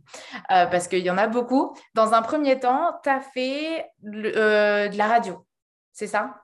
euh, 0.52 0.66
parce 0.66 0.88
qu'il 0.88 1.00
y 1.04 1.12
en 1.12 1.18
a 1.18 1.28
beaucoup, 1.28 1.76
dans 1.94 2.14
un 2.14 2.24
premier 2.24 2.60
temps, 2.60 2.92
tu 3.04 3.10
as 3.10 3.22
fait 3.22 3.86
euh, 4.04 4.88
de 4.88 4.98
la 4.98 5.08
radio, 5.08 5.46
c'est 5.94 6.08
ça? 6.08 6.42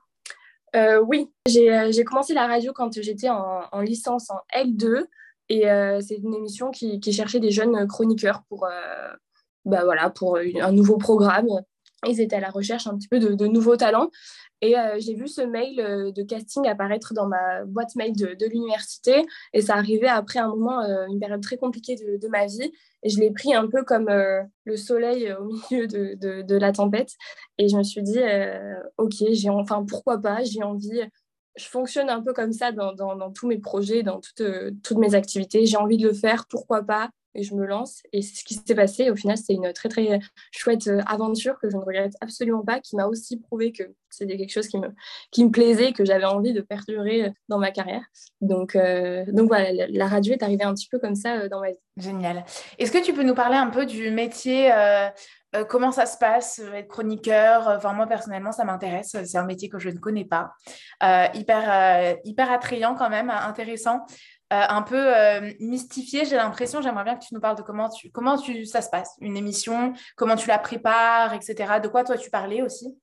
Euh, 0.76 1.00
Oui, 1.00 1.32
j'ai 1.46 2.04
commencé 2.04 2.34
la 2.34 2.46
radio 2.46 2.72
quand 2.72 2.92
j'étais 3.02 3.30
en, 3.30 3.80
licence 3.80 4.30
en 4.30 4.38
L2, 4.54 5.06
et 5.48 5.62
c'est 6.00 6.16
une 6.16 6.34
émission 6.34 6.70
qui, 6.70 7.00
cherchait 7.12 7.40
des 7.40 7.50
jeunes 7.50 7.86
chroniqueurs 7.88 8.42
pour, 8.48 8.68
bah 9.64 9.84
voilà, 9.84 10.08
pour 10.08 10.38
un 10.38 10.72
nouveau 10.72 10.98
programme. 10.98 11.48
Ils 12.06 12.20
étaient 12.20 12.36
à 12.36 12.40
la 12.40 12.50
recherche 12.50 12.86
un 12.86 12.96
petit 12.96 13.08
peu 13.08 13.18
de, 13.18 13.46
nouveaux 13.46 13.76
talents. 13.76 14.10
Et 14.60 14.78
euh, 14.78 14.96
j'ai 14.98 15.14
vu 15.14 15.26
ce 15.26 15.40
mail 15.40 15.80
euh, 15.80 16.12
de 16.12 16.22
casting 16.22 16.66
apparaître 16.68 17.14
dans 17.14 17.26
ma 17.26 17.64
boîte 17.64 17.96
mail 17.96 18.12
de, 18.14 18.46
l'université. 18.46 19.26
Et 19.52 19.60
ça 19.60 19.74
arrivait 19.74 20.08
après 20.08 20.38
un 20.38 20.48
moment, 20.48 20.80
euh, 20.82 21.06
une 21.06 21.18
période 21.18 21.42
très 21.42 21.56
compliquée 21.56 21.96
de, 21.96 22.28
ma 22.28 22.46
vie. 22.46 22.72
Et 23.02 23.08
je 23.08 23.18
l'ai 23.18 23.30
pris 23.30 23.54
un 23.54 23.68
peu 23.68 23.82
comme 23.84 24.08
le 24.08 24.76
soleil 24.76 25.32
au 25.32 25.44
milieu 25.70 25.86
de, 25.86 26.56
la 26.56 26.72
tempête. 26.72 27.12
Et 27.58 27.68
je 27.68 27.76
me 27.76 27.82
suis 27.82 28.02
dit, 28.02 28.20
OK, 28.98 29.14
j'ai 29.32 29.50
enfin, 29.50 29.84
pourquoi 29.84 30.18
pas, 30.18 30.42
j'ai 30.44 30.62
envie. 30.62 31.02
Je 31.56 31.66
fonctionne 31.66 32.08
un 32.08 32.22
peu 32.22 32.32
comme 32.32 32.52
ça 32.52 32.72
dans, 32.72 33.32
tous 33.32 33.46
mes 33.46 33.58
projets, 33.58 34.02
dans 34.02 34.20
toutes 34.20 34.98
mes 34.98 35.14
activités. 35.14 35.66
J'ai 35.66 35.76
envie 35.76 35.98
de 35.98 36.06
le 36.06 36.14
faire, 36.14 36.46
pourquoi 36.48 36.82
pas? 36.82 37.10
Et 37.34 37.42
je 37.42 37.54
me 37.54 37.66
lance. 37.66 38.02
Et 38.12 38.22
c'est 38.22 38.36
ce 38.36 38.44
qui 38.44 38.54
s'est 38.54 38.74
passé. 38.74 39.10
Au 39.10 39.16
final, 39.16 39.36
c'est 39.36 39.54
une 39.54 39.72
très, 39.72 39.88
très 39.88 40.20
chouette 40.50 40.86
euh, 40.88 41.00
aventure 41.06 41.58
que 41.60 41.70
je 41.70 41.76
ne 41.76 41.82
regrette 41.82 42.14
absolument 42.20 42.62
pas, 42.64 42.80
qui 42.80 42.96
m'a 42.96 43.06
aussi 43.06 43.38
prouvé 43.38 43.72
que 43.72 43.84
c'était 44.10 44.36
quelque 44.36 44.52
chose 44.52 44.68
qui 44.68 44.78
me, 44.78 44.88
qui 45.30 45.44
me 45.44 45.50
plaisait, 45.50 45.92
que 45.92 46.04
j'avais 46.04 46.24
envie 46.24 46.52
de 46.52 46.60
perdurer 46.60 47.24
euh, 47.24 47.30
dans 47.48 47.58
ma 47.58 47.70
carrière. 47.70 48.04
Donc, 48.40 48.76
euh, 48.76 49.24
donc 49.28 49.48
voilà, 49.48 49.86
la 49.88 50.06
radio 50.06 50.34
est 50.34 50.42
arrivée 50.42 50.64
un 50.64 50.74
petit 50.74 50.88
peu 50.88 50.98
comme 50.98 51.14
ça 51.14 51.48
dans 51.48 51.60
ma 51.60 51.70
vie. 51.70 51.78
Génial. 51.96 52.44
Est-ce 52.78 52.92
que 52.92 53.02
tu 53.02 53.12
peux 53.12 53.22
nous 53.22 53.34
parler 53.34 53.56
un 53.56 53.68
peu 53.68 53.84
du 53.84 54.10
métier 54.10 54.72
comment 55.68 55.92
ça 55.92 56.06
se 56.06 56.16
passe, 56.16 56.58
être 56.74 56.88
chroniqueur? 56.88 57.68
Enfin, 57.68 57.92
moi, 57.92 58.06
personnellement, 58.06 58.50
ça 58.50 58.64
m'intéresse. 58.64 59.14
C'est 59.24 59.36
un 59.36 59.44
métier 59.44 59.68
que 59.68 59.78
je 59.78 59.90
ne 59.90 59.98
connais 59.98 60.24
pas. 60.24 60.52
hyper, 61.34 62.16
hyper 62.24 62.50
attrayant 62.50 62.94
quand 62.94 63.10
même, 63.10 63.28
intéressant. 63.28 64.06
Euh, 64.52 64.66
un 64.68 64.82
peu 64.82 65.16
euh, 65.16 65.50
mystifié, 65.60 66.26
j'ai 66.26 66.36
l'impression. 66.36 66.82
J'aimerais 66.82 67.04
bien 67.04 67.16
que 67.16 67.24
tu 67.24 67.32
nous 67.32 67.40
parles 67.40 67.56
de 67.56 67.62
comment, 67.62 67.88
tu, 67.88 68.10
comment 68.10 68.36
tu, 68.36 68.66
ça 68.66 68.82
se 68.82 68.90
passe, 68.90 69.16
une 69.20 69.38
émission, 69.38 69.94
comment 70.14 70.36
tu 70.36 70.46
la 70.46 70.58
prépares, 70.58 71.32
etc. 71.32 71.80
De 71.82 71.88
quoi 71.88 72.04
toi 72.04 72.18
tu 72.18 72.28
parlais 72.28 72.60
aussi? 72.60 72.94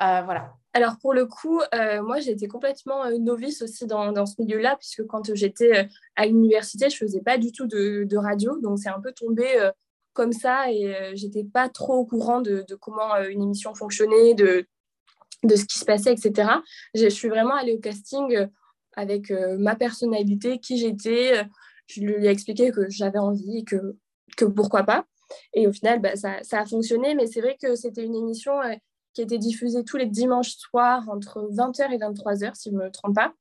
Euh, 0.00 0.22
voilà. 0.24 0.54
Alors 0.72 0.96
pour 0.98 1.12
le 1.12 1.26
coup, 1.26 1.60
moi 2.02 2.18
j'étais 2.18 2.48
complètement 2.48 3.08
novice 3.20 3.62
aussi 3.62 3.86
dans, 3.86 4.26
ce 4.26 4.34
milieu-là, 4.40 4.76
puisque 4.76 5.06
quand 5.06 5.32
j'étais 5.34 5.88
à 6.16 6.26
l'université, 6.26 6.90
je 6.90 6.96
faisais 6.96 7.20
pas 7.20 7.38
du 7.38 7.52
tout 7.52 7.66
de, 7.68 8.16
radio, 8.16 8.58
donc 8.60 8.80
c'est 8.80 8.88
un 8.88 9.00
peu 9.00 9.12
tombé 9.12 9.70
comme 10.14 10.32
ça 10.32 10.72
et 10.72 11.12
j'étais 11.14 11.44
pas 11.44 11.68
trop 11.68 11.94
au 11.94 12.04
courant 12.04 12.40
de, 12.40 12.66
comment 12.80 13.14
une 13.18 13.42
émission 13.42 13.72
fonctionnait, 13.72 14.34
de 14.34 14.66
ce 15.44 15.64
qui 15.64 15.78
se 15.78 15.84
passait, 15.84 16.12
etc. 16.12 16.48
Je 16.92 17.06
suis 17.06 17.28
vraiment 17.28 17.54
allée 17.54 17.74
au 17.74 17.78
casting 17.78 18.48
avec 18.96 19.30
euh, 19.30 19.56
ma 19.58 19.76
personnalité, 19.76 20.58
qui 20.58 20.78
j'étais. 20.78 21.38
Euh, 21.38 21.44
je 21.86 22.00
lui 22.00 22.26
ai 22.26 22.28
expliqué 22.28 22.70
que 22.70 22.88
j'avais 22.88 23.18
envie 23.18 23.58
et 23.58 23.64
que, 23.64 23.96
que 24.36 24.44
pourquoi 24.44 24.84
pas. 24.84 25.04
Et 25.52 25.66
au 25.66 25.72
final, 25.72 26.00
bah, 26.00 26.16
ça, 26.16 26.42
ça, 26.42 26.60
a 26.60 26.66
fonctionné, 26.66 27.14
mais 27.14 27.26
c'est 27.26 27.40
vrai 27.40 27.56
que 27.60 27.74
c'était 27.74 28.04
une 28.04 28.14
émission 28.14 28.60
euh, 28.62 28.74
qui 29.12 29.22
était 29.22 29.38
diffusée 29.38 29.84
tous 29.84 29.96
les 29.96 30.06
dimanches 30.06 30.56
soirs 30.56 31.08
entre 31.08 31.48
20h 31.52 31.92
et 31.92 31.98
23h, 31.98 32.54
si 32.54 32.70
je 32.70 32.74
ne 32.74 32.82
me 32.82 32.90
trompe 32.90 33.14
pas. 33.14 33.32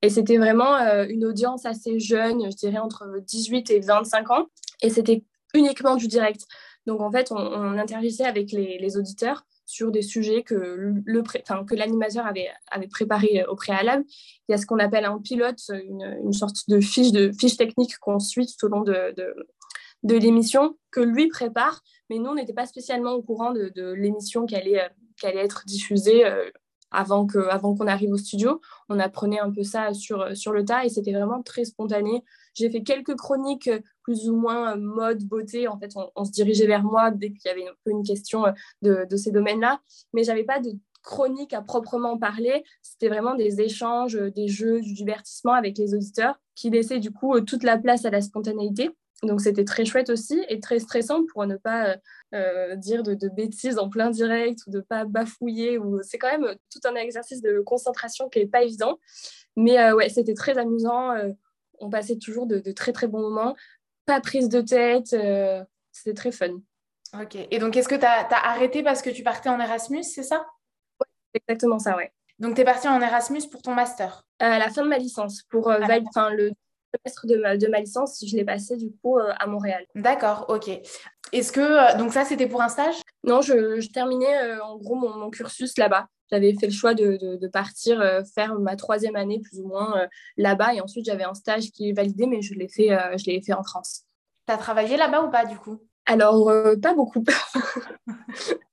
Et 0.00 0.10
c'était 0.10 0.38
vraiment 0.38 0.76
une 1.08 1.24
audience 1.24 1.66
assez 1.66 1.98
jeune, 1.98 2.48
je 2.48 2.56
dirais 2.56 2.78
entre 2.78 3.18
18 3.20 3.68
et 3.72 3.80
25 3.80 4.30
ans. 4.30 4.46
Et 4.80 4.90
c'était 4.90 5.24
uniquement 5.54 5.96
du 5.96 6.06
direct. 6.06 6.46
Donc 6.88 7.02
en 7.02 7.10
fait, 7.10 7.30
on, 7.30 7.78
interagissait 7.78 8.24
avec 8.24 8.50
les, 8.52 8.96
auditeurs 8.96 9.44
sur 9.68 9.92
des 9.92 10.00
sujets 10.00 10.42
que, 10.42 10.94
l'animateur 11.74 12.26
avait, 12.26 12.48
avait 12.70 12.88
préparé 12.88 13.44
au 13.44 13.54
préalable. 13.54 14.02
Il 14.48 14.52
y 14.52 14.54
a 14.54 14.56
ce 14.56 14.64
qu'on 14.64 14.78
appelle 14.78 15.04
un 15.04 15.18
pilote, 15.18 15.60
une, 15.68 16.18
une, 16.24 16.32
sorte 16.32 16.56
de 16.68 16.80
fiche, 16.80 17.12
de 17.12 17.30
fiche 17.32 17.58
technique 17.58 17.98
qu'on 17.98 18.18
suit 18.18 18.46
tout 18.46 18.66
au 18.66 18.70
long 18.70 18.80
de, 18.80 19.14
de, 20.04 20.16
l'émission, 20.16 20.78
que 20.90 21.00
lui 21.00 21.28
prépare, 21.28 21.82
mais 22.08 22.18
nous, 22.18 22.30
on 22.30 22.34
n'était 22.34 22.54
pas 22.54 22.64
spécialement 22.64 23.12
au 23.12 23.22
courant 23.22 23.52
de, 23.52 23.92
l'émission 23.92 24.46
qui 24.46 24.56
allait, 24.56 24.88
qui 25.20 25.26
allait 25.26 25.44
être 25.44 25.64
diffusée 25.66 26.24
euh, 26.24 26.48
avant 26.90 27.26
qu'on 27.26 27.74
qu'on 27.74 27.86
arrive 27.86 28.12
au 28.12 28.16
studio. 28.16 28.60
On 28.88 28.98
apprenait 28.98 29.40
un 29.40 29.50
peu 29.50 29.62
ça 29.62 29.94
sur, 29.94 30.36
sur 30.36 30.52
le 30.52 30.64
tas 30.64 30.84
et 30.84 30.88
c'était 30.88 31.12
vraiment 31.12 31.42
très 31.42 31.64
spontané. 31.64 32.24
J'ai 32.54 32.70
fait 32.70 32.82
quelques 32.82 33.16
chroniques 33.16 33.70
plus 34.02 34.28
ou 34.28 34.36
moins 34.36 34.76
mode, 34.76 35.22
beauté. 35.24 35.68
En 35.68 35.78
fait, 35.78 35.92
on, 36.16 36.24
se 36.24 36.30
dirigeait 36.30 36.66
vers 36.66 36.82
moi 36.82 37.10
dès 37.10 37.30
qu'il 37.30 37.46
y 37.46 37.48
avait 37.48 37.66
une 37.86 38.02
question 38.02 38.44
de, 38.82 39.06
de 39.08 39.16
ces 39.16 39.30
domaines-là. 39.30 39.80
Mais 40.12 40.24
j'avais 40.24 40.44
pas 40.44 40.60
de 40.60 40.72
chronique 41.02 41.54
à 41.54 41.62
proprement 41.62 42.18
parler. 42.18 42.64
C'était 42.82 43.08
vraiment 43.08 43.34
des 43.34 43.60
échanges, 43.60 44.14
des 44.14 44.48
jeux, 44.48 44.80
du 44.80 44.94
divertissement 44.94 45.52
avec 45.52 45.78
les 45.78 45.94
auditeurs 45.94 46.38
qui 46.54 46.70
laissaient 46.70 46.98
du 46.98 47.12
coup 47.12 47.40
toute 47.40 47.62
la 47.62 47.78
place 47.78 48.04
à 48.04 48.10
la 48.10 48.20
spontanéité. 48.20 48.90
Donc 49.22 49.40
c'était 49.40 49.64
très 49.64 49.84
chouette 49.84 50.10
aussi 50.10 50.44
et 50.48 50.60
très 50.60 50.78
stressant 50.78 51.24
pour 51.32 51.44
ne 51.44 51.56
pas 51.56 51.96
euh, 52.34 52.76
dire 52.76 53.02
de, 53.02 53.28
bêtises 53.28 53.78
en 53.78 53.88
plein 53.88 54.10
direct 54.10 54.60
ou 54.66 54.70
de 54.70 54.80
pas 54.80 55.04
bafouiller. 55.04 55.76
Ou... 55.78 56.00
C'est 56.02 56.18
quand 56.18 56.30
même 56.30 56.54
tout 56.70 56.80
un 56.84 56.94
exercice 56.94 57.42
de 57.42 57.60
concentration 57.60 58.28
qui 58.28 58.38
n'est 58.38 58.46
pas 58.46 58.62
évident. 58.62 58.98
Mais 59.56 59.78
euh, 59.78 59.96
ouais, 59.96 60.08
c'était 60.08 60.34
très 60.34 60.56
amusant. 60.56 61.12
Euh, 61.12 61.32
on 61.80 61.90
passait 61.90 62.16
toujours 62.16 62.46
de, 62.46 62.60
très 62.72 62.92
très 62.92 63.08
bons 63.08 63.20
moments. 63.20 63.56
Pas 64.06 64.20
prise 64.20 64.48
de 64.48 64.60
tête. 64.60 65.16
c'était 65.90 66.14
très 66.14 66.32
fun. 66.32 66.60
Ok. 67.20 67.36
Et 67.50 67.58
donc 67.58 67.76
est-ce 67.76 67.88
que 67.88 67.96
tu 67.96 68.04
as, 68.04 68.28
arrêté 68.30 68.84
parce 68.84 69.02
que 69.02 69.10
tu 69.10 69.24
partais 69.24 69.48
en 69.48 69.58
Erasmus, 69.58 70.04
c'est 70.04 70.22
ça? 70.22 70.46
Oui, 71.00 71.06
exactement 71.34 71.78
ça, 71.78 71.96
ouais. 71.96 72.12
Donc 72.38 72.54
tu 72.54 72.60
es 72.60 72.64
partie 72.64 72.86
en 72.86 73.00
Erasmus 73.00 73.48
pour 73.50 73.62
ton 73.62 73.74
master? 73.74 74.24
À 74.38 74.60
la 74.60 74.70
fin 74.70 74.82
de 74.82 74.88
ma 74.88 74.98
licence, 74.98 75.42
pour 75.42 75.70
ah, 75.70 75.78
le 75.78 76.52
semestre 76.94 77.26
de 77.26 77.36
ma, 77.36 77.56
de 77.56 77.66
ma 77.68 77.80
licence, 77.80 78.24
je 78.26 78.36
l'ai 78.36 78.44
passé 78.44 78.76
du 78.76 78.90
coup 79.02 79.18
euh, 79.18 79.32
à 79.38 79.46
Montréal. 79.46 79.84
D'accord, 79.94 80.46
ok. 80.48 80.68
Est-ce 81.32 81.52
que, 81.52 81.60
euh, 81.60 81.98
donc 81.98 82.12
ça, 82.12 82.24
c'était 82.24 82.46
pour 82.46 82.62
un 82.62 82.68
stage? 82.68 82.96
Non, 83.24 83.42
je, 83.42 83.86
terminais 83.92 84.42
euh, 84.42 84.64
en 84.64 84.76
gros 84.76 84.94
mon, 84.94 85.30
cursus 85.30 85.76
là-bas. 85.78 86.06
J'avais 86.30 86.54
fait 86.54 86.66
le 86.66 86.72
choix 86.72 86.92
de, 86.94 87.46
partir 87.48 88.04
faire 88.34 88.58
ma 88.58 88.76
troisième 88.76 89.16
année 89.16 89.40
plus 89.40 89.60
ou 89.60 89.66
moins 89.66 90.06
là-bas 90.36 90.74
et 90.74 90.82
ensuite 90.82 91.06
j'avais 91.06 91.24
un 91.24 91.32
stage 91.32 91.70
qui 91.70 91.88
est 91.88 91.92
validé, 91.94 92.26
mais 92.26 92.42
je 92.42 92.52
l'ai 92.52 92.68
fait, 92.68 92.90
je 93.16 93.24
l'ai 93.24 93.40
fait 93.40 93.54
en 93.54 93.62
France. 93.62 94.02
Tu 94.46 94.52
as 94.52 94.58
travaillé 94.58 94.98
là-bas 94.98 95.22
ou 95.22 95.30
pas 95.30 95.46
du 95.46 95.56
coup? 95.56 95.78
Alors, 96.04 96.52
pas 96.82 96.92
beaucoup. 96.92 97.24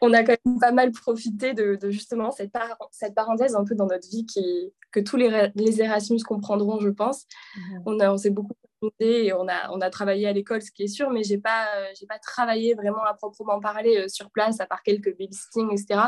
on 0.00 0.12
a 0.12 0.22
quand 0.22 0.36
même 0.44 0.58
pas 0.58 0.72
mal 0.72 0.92
profité 0.92 1.54
de, 1.54 1.78
justement 1.90 2.30
cette, 2.30 2.52
cette, 2.90 3.14
parenthèse 3.14 3.54
un 3.54 3.64
peu 3.64 3.74
dans 3.74 3.86
notre 3.86 4.08
vie 4.08 4.26
qui, 4.26 4.72
que 4.92 5.00
tous 5.00 5.16
les, 5.16 5.50
les 5.54 5.82
Erasmus 5.82 6.20
comprendront, 6.20 6.80
je 6.80 6.90
pense. 6.90 7.26
Mhm. 7.56 7.82
On, 7.86 8.00
on 8.00 8.16
s'est 8.16 8.30
beaucoup 8.30 8.54
et 9.00 9.32
on 9.32 9.48
a, 9.48 9.70
on 9.70 9.80
a 9.80 9.90
travaillé 9.90 10.26
à 10.26 10.32
l'école, 10.32 10.62
ce 10.62 10.70
qui 10.70 10.84
est 10.84 10.88
sûr, 10.88 11.10
mais 11.10 11.22
je 11.22 11.34
n'ai 11.34 11.38
pas, 11.38 11.66
j'ai 11.98 12.06
pas 12.06 12.18
travaillé 12.18 12.74
vraiment 12.74 13.04
à 13.04 13.14
proprement 13.14 13.60
parler 13.60 13.96
euh, 13.98 14.08
sur 14.08 14.30
place, 14.30 14.60
à 14.60 14.66
part 14.66 14.82
quelques 14.82 15.16
babysitting, 15.16 15.70
etc. 15.72 16.00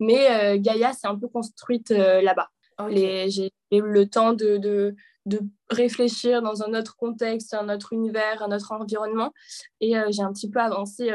Mais 0.00 0.30
euh, 0.30 0.58
Gaïa 0.60 0.92
s'est 0.92 1.06
un 1.06 1.18
peu 1.18 1.28
construite 1.28 1.90
euh, 1.90 2.20
là-bas. 2.22 2.48
J'ai 2.90 3.52
eu 3.70 3.80
le 3.80 4.08
temps 4.08 4.32
de, 4.32 4.56
de, 4.56 4.96
de, 5.26 5.40
réfléchir 5.70 6.42
dans 6.42 6.62
un 6.62 6.74
autre 6.74 6.96
contexte, 6.96 7.54
un 7.54 7.72
autre 7.72 7.92
univers, 7.92 8.42
un 8.42 8.54
autre 8.54 8.72
environnement. 8.72 9.32
Et 9.80 9.94
j'ai 10.10 10.22
un 10.22 10.32
petit 10.32 10.50
peu 10.50 10.58
avancé 10.58 11.12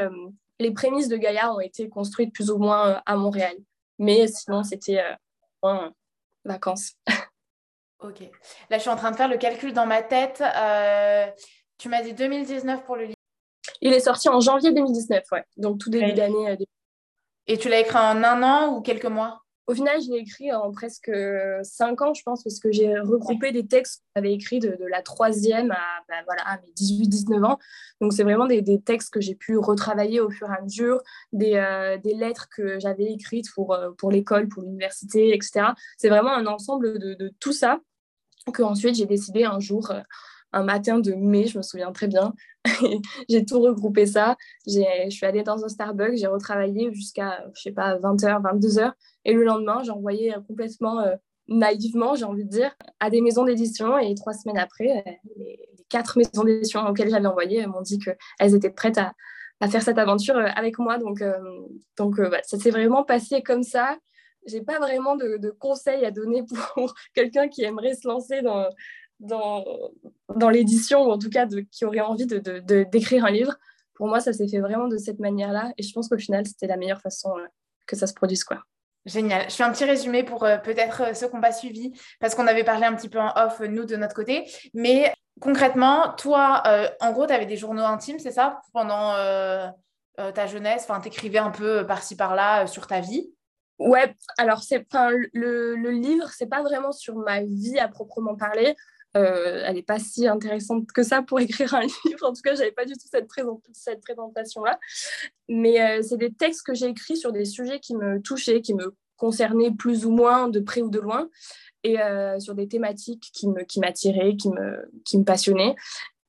les 0.60 0.70
prémices 0.70 1.08
de 1.08 1.16
Gaïa 1.16 1.52
ont 1.52 1.60
été 1.60 1.88
construites 1.88 2.32
plus 2.32 2.50
ou 2.50 2.58
moins 2.58 2.88
euh, 2.88 3.00
à 3.06 3.16
Montréal. 3.16 3.56
Mais 3.98 4.28
sinon, 4.28 4.62
c'était 4.62 5.02
euh, 5.64 5.90
vacances. 6.44 6.92
ok. 8.00 8.20
Là, 8.68 8.76
je 8.76 8.80
suis 8.80 8.90
en 8.90 8.96
train 8.96 9.10
de 9.10 9.16
faire 9.16 9.28
le 9.28 9.38
calcul 9.38 9.72
dans 9.72 9.86
ma 9.86 10.02
tête. 10.02 10.42
Euh, 10.42 11.26
tu 11.78 11.88
m'as 11.88 12.02
dit 12.02 12.14
2019 12.14 12.84
pour 12.84 12.96
le 12.96 13.04
livre. 13.04 13.14
Il 13.80 13.92
est 13.92 14.00
sorti 14.00 14.28
en 14.28 14.40
janvier 14.40 14.72
2019, 14.72 15.24
ouais. 15.32 15.44
Donc 15.56 15.78
tout 15.78 15.90
début 15.90 16.12
d'année. 16.12 16.58
Et 17.46 17.58
tu 17.58 17.68
l'as 17.68 17.80
écrit 17.80 17.96
en 17.96 18.22
un 18.22 18.42
an 18.42 18.74
ou 18.74 18.82
quelques 18.82 19.06
mois? 19.06 19.42
Au 19.70 19.74
final, 19.74 20.00
je 20.02 20.10
l'ai 20.10 20.18
écrit 20.18 20.52
en 20.52 20.72
presque 20.72 21.12
cinq 21.62 22.02
ans, 22.02 22.12
je 22.12 22.22
pense, 22.24 22.42
parce 22.42 22.58
que 22.58 22.72
j'ai 22.72 22.98
regroupé 22.98 23.52
des 23.52 23.66
textes 23.66 24.00
que 24.00 24.04
j'avais 24.16 24.32
écrits 24.32 24.58
de, 24.58 24.76
la 24.90 25.00
troisième 25.00 25.70
à, 25.70 25.78
bah, 26.08 26.16
voilà, 26.26 26.42
à 26.44 26.56
mes 26.58 26.72
18-19 26.76 27.44
ans. 27.44 27.58
Donc, 28.00 28.12
c'est 28.12 28.24
vraiment 28.24 28.46
des, 28.46 28.80
textes 28.80 29.10
que 29.10 29.20
j'ai 29.20 29.36
pu 29.36 29.56
retravailler 29.56 30.20
au 30.20 30.28
fur 30.28 30.50
et 30.50 30.56
à 30.56 30.60
mesure, 30.60 31.00
des, 31.32 31.54
euh, 31.54 31.98
lettres 32.02 32.48
que 32.50 32.80
j'avais 32.80 33.12
écrites 33.12 33.46
pour, 33.54 33.72
euh, 33.74 33.90
l'école, 34.10 34.48
pour 34.48 34.62
l'université, 34.62 35.32
etc. 35.34 35.68
C'est 35.98 36.08
vraiment 36.08 36.34
un 36.34 36.46
ensemble 36.46 36.98
de, 36.98 37.14
de 37.14 37.32
tout 37.38 37.52
ça 37.52 37.78
que 38.52 38.62
ensuite 38.62 38.96
j'ai 38.96 39.06
décidé 39.06 39.44
un 39.44 39.60
jour 39.60 39.90
euh, 39.90 40.00
un 40.52 40.64
matin 40.64 40.98
de 40.98 41.12
mai, 41.12 41.46
je 41.46 41.58
me 41.58 41.62
souviens 41.62 41.92
très 41.92 42.08
bien. 42.08 42.34
j'ai 43.28 43.44
tout 43.44 43.60
regroupé 43.60 44.06
ça. 44.06 44.36
Je 44.66 45.10
suis 45.10 45.26
allée 45.26 45.42
dans 45.42 45.64
un 45.64 45.68
Starbucks, 45.68 46.16
j'ai 46.16 46.26
retravaillé 46.26 46.92
jusqu'à, 46.92 47.44
je 47.54 47.62
sais 47.62 47.72
pas, 47.72 47.98
20h, 47.98 48.42
22h. 48.42 48.92
Et 49.24 49.32
le 49.32 49.44
lendemain, 49.44 49.82
j'ai 49.82 49.90
envoyé 49.90 50.34
euh, 50.34 50.40
complètement 50.40 51.00
euh, 51.00 51.14
naïvement, 51.48 52.14
j'ai 52.14 52.24
envie 52.24 52.44
de 52.44 52.50
dire, 52.50 52.74
à 53.00 53.10
des 53.10 53.20
maisons 53.20 53.44
d'édition. 53.44 53.98
Et 53.98 54.14
trois 54.14 54.34
semaines 54.34 54.58
après, 54.58 55.04
euh, 55.06 55.10
les, 55.36 55.58
quatre 55.88 56.18
maisons 56.18 56.44
d'édition 56.44 56.86
auxquelles 56.86 57.10
j'avais 57.10 57.26
envoyé 57.26 57.66
m'ont 57.66 57.82
dit 57.82 57.98
qu'elles 57.98 58.54
étaient 58.54 58.70
prêtes 58.70 58.98
à, 58.98 59.12
faire 59.68 59.82
cette 59.82 59.98
aventure 59.98 60.36
avec 60.36 60.78
moi. 60.78 60.98
Donc, 60.98 61.22
donc 61.98 62.14
ça 62.44 62.58
s'est 62.58 62.70
vraiment 62.70 63.02
passé 63.02 63.42
comme 63.42 63.64
ça. 63.64 63.98
J'ai 64.46 64.62
pas 64.62 64.78
vraiment 64.78 65.16
de, 65.16 65.36
de, 65.36 65.50
conseils 65.50 66.06
à 66.06 66.12
donner 66.12 66.44
pour 66.74 66.94
quelqu'un 67.12 67.48
qui 67.48 67.64
aimerait 67.64 67.94
se 67.94 68.06
lancer 68.06 68.40
dans, 68.40 68.68
dans, 69.20 69.64
dans 70.34 70.50
l'édition, 70.50 71.06
ou 71.06 71.10
en 71.12 71.18
tout 71.18 71.30
cas 71.30 71.46
de, 71.46 71.60
qui 71.60 71.84
aurait 71.84 72.00
envie 72.00 72.26
d'écrire 72.26 72.62
de, 72.64 72.82
d'écrire 72.84 73.24
un 73.24 73.30
livre. 73.30 73.54
Pour 73.94 74.08
moi, 74.08 74.20
ça 74.20 74.32
s'est 74.32 74.48
fait 74.48 74.60
vraiment 74.60 74.88
de 74.88 74.96
cette 74.96 75.18
manière-là. 75.18 75.72
Et 75.76 75.82
je 75.82 75.92
pense 75.92 76.08
qu'au 76.08 76.18
final, 76.18 76.46
c'était 76.46 76.66
la 76.66 76.76
meilleure 76.76 77.02
façon 77.02 77.36
euh, 77.36 77.46
que 77.86 77.96
ça 77.96 78.06
se 78.06 78.14
produise. 78.14 78.44
Quoi. 78.44 78.62
Génial. 79.04 79.50
Je 79.50 79.54
fais 79.54 79.62
un 79.62 79.70
petit 79.72 79.84
résumé 79.84 80.22
pour 80.24 80.44
euh, 80.44 80.56
peut-être 80.56 81.02
euh, 81.02 81.14
ceux 81.14 81.28
qui 81.28 81.34
n'ont 81.34 81.42
pas 81.42 81.52
suivi, 81.52 81.92
parce 82.18 82.34
qu'on 82.34 82.46
avait 82.46 82.64
parlé 82.64 82.86
un 82.86 82.94
petit 82.94 83.10
peu 83.10 83.18
en 83.20 83.32
off, 83.36 83.60
nous, 83.60 83.84
de 83.84 83.96
notre 83.96 84.14
côté. 84.14 84.50
Mais 84.74 85.12
concrètement, 85.40 86.14
toi, 86.16 86.62
en 87.00 87.12
gros, 87.12 87.26
tu 87.26 87.32
avais 87.32 87.46
des 87.46 87.56
journaux 87.56 87.84
intimes, 87.84 88.18
c'est 88.18 88.30
ça, 88.30 88.60
pendant 88.74 89.14
ta 90.16 90.46
jeunesse? 90.46 90.86
Enfin, 90.88 91.00
tu 91.00 91.08
écrivais 91.08 91.38
un 91.38 91.50
peu 91.50 91.86
par-ci, 91.86 92.14
par-là 92.14 92.66
sur 92.66 92.86
ta 92.86 93.00
vie? 93.00 93.32
Ouais, 93.78 94.14
alors 94.36 94.62
c'est, 94.62 94.86
le, 95.32 95.74
le 95.76 95.90
livre, 95.90 96.28
c'est 96.36 96.48
pas 96.48 96.62
vraiment 96.62 96.92
sur 96.92 97.16
ma 97.16 97.40
vie 97.42 97.78
à 97.78 97.88
proprement 97.88 98.36
parler. 98.36 98.76
Euh, 99.16 99.64
elle 99.66 99.74
n'est 99.74 99.82
pas 99.82 99.98
si 99.98 100.28
intéressante 100.28 100.86
que 100.92 101.02
ça 101.02 101.22
pour 101.22 101.40
écrire 101.40 101.74
un 101.74 101.82
livre. 101.82 102.24
En 102.24 102.32
tout 102.32 102.42
cas, 102.42 102.54
je 102.54 102.60
n'avais 102.60 102.72
pas 102.72 102.84
du 102.84 102.94
tout 102.94 103.08
cette, 103.72 104.00
présentation-là. 104.02 104.78
Mais 105.48 105.80
euh, 105.80 106.02
c'est 106.02 106.16
des 106.16 106.32
textes 106.32 106.64
que 106.64 106.74
j'ai 106.74 106.86
écrits 106.86 107.16
sur 107.16 107.32
des 107.32 107.44
sujets 107.44 107.80
qui 107.80 107.94
me 107.96 108.20
touchaient, 108.20 108.60
qui 108.60 108.74
me 108.74 108.94
concernaient 109.16 109.72
plus 109.72 110.06
ou 110.06 110.10
moins 110.10 110.48
de 110.48 110.60
près 110.60 110.80
ou 110.80 110.88
de 110.88 110.98
loin, 110.98 111.28
et 111.82 112.00
euh, 112.00 112.38
sur 112.38 112.54
des 112.54 112.68
thématiques 112.68 113.30
qui 113.32 113.48
m'attiraient, 113.80 114.36
qui, 114.36 114.48
me, 114.50 114.90
qui 115.04 115.18
me 115.18 115.24
passionnaient. 115.24 115.74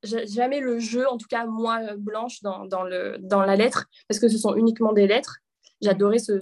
Jamais 0.03 0.59
le 0.59 0.79
jeu, 0.79 1.07
en 1.07 1.17
tout 1.17 1.27
cas 1.29 1.45
moi, 1.45 1.79
Blanche, 1.95 2.41
dans 2.41 2.65
la 2.73 3.55
lettre, 3.55 3.85
parce 4.07 4.19
que 4.19 4.27
ce 4.27 4.38
sont 4.38 4.55
uniquement 4.55 4.93
des 4.93 5.05
lettres. 5.05 5.38
J'adorais 5.79 6.19
ce, 6.19 6.39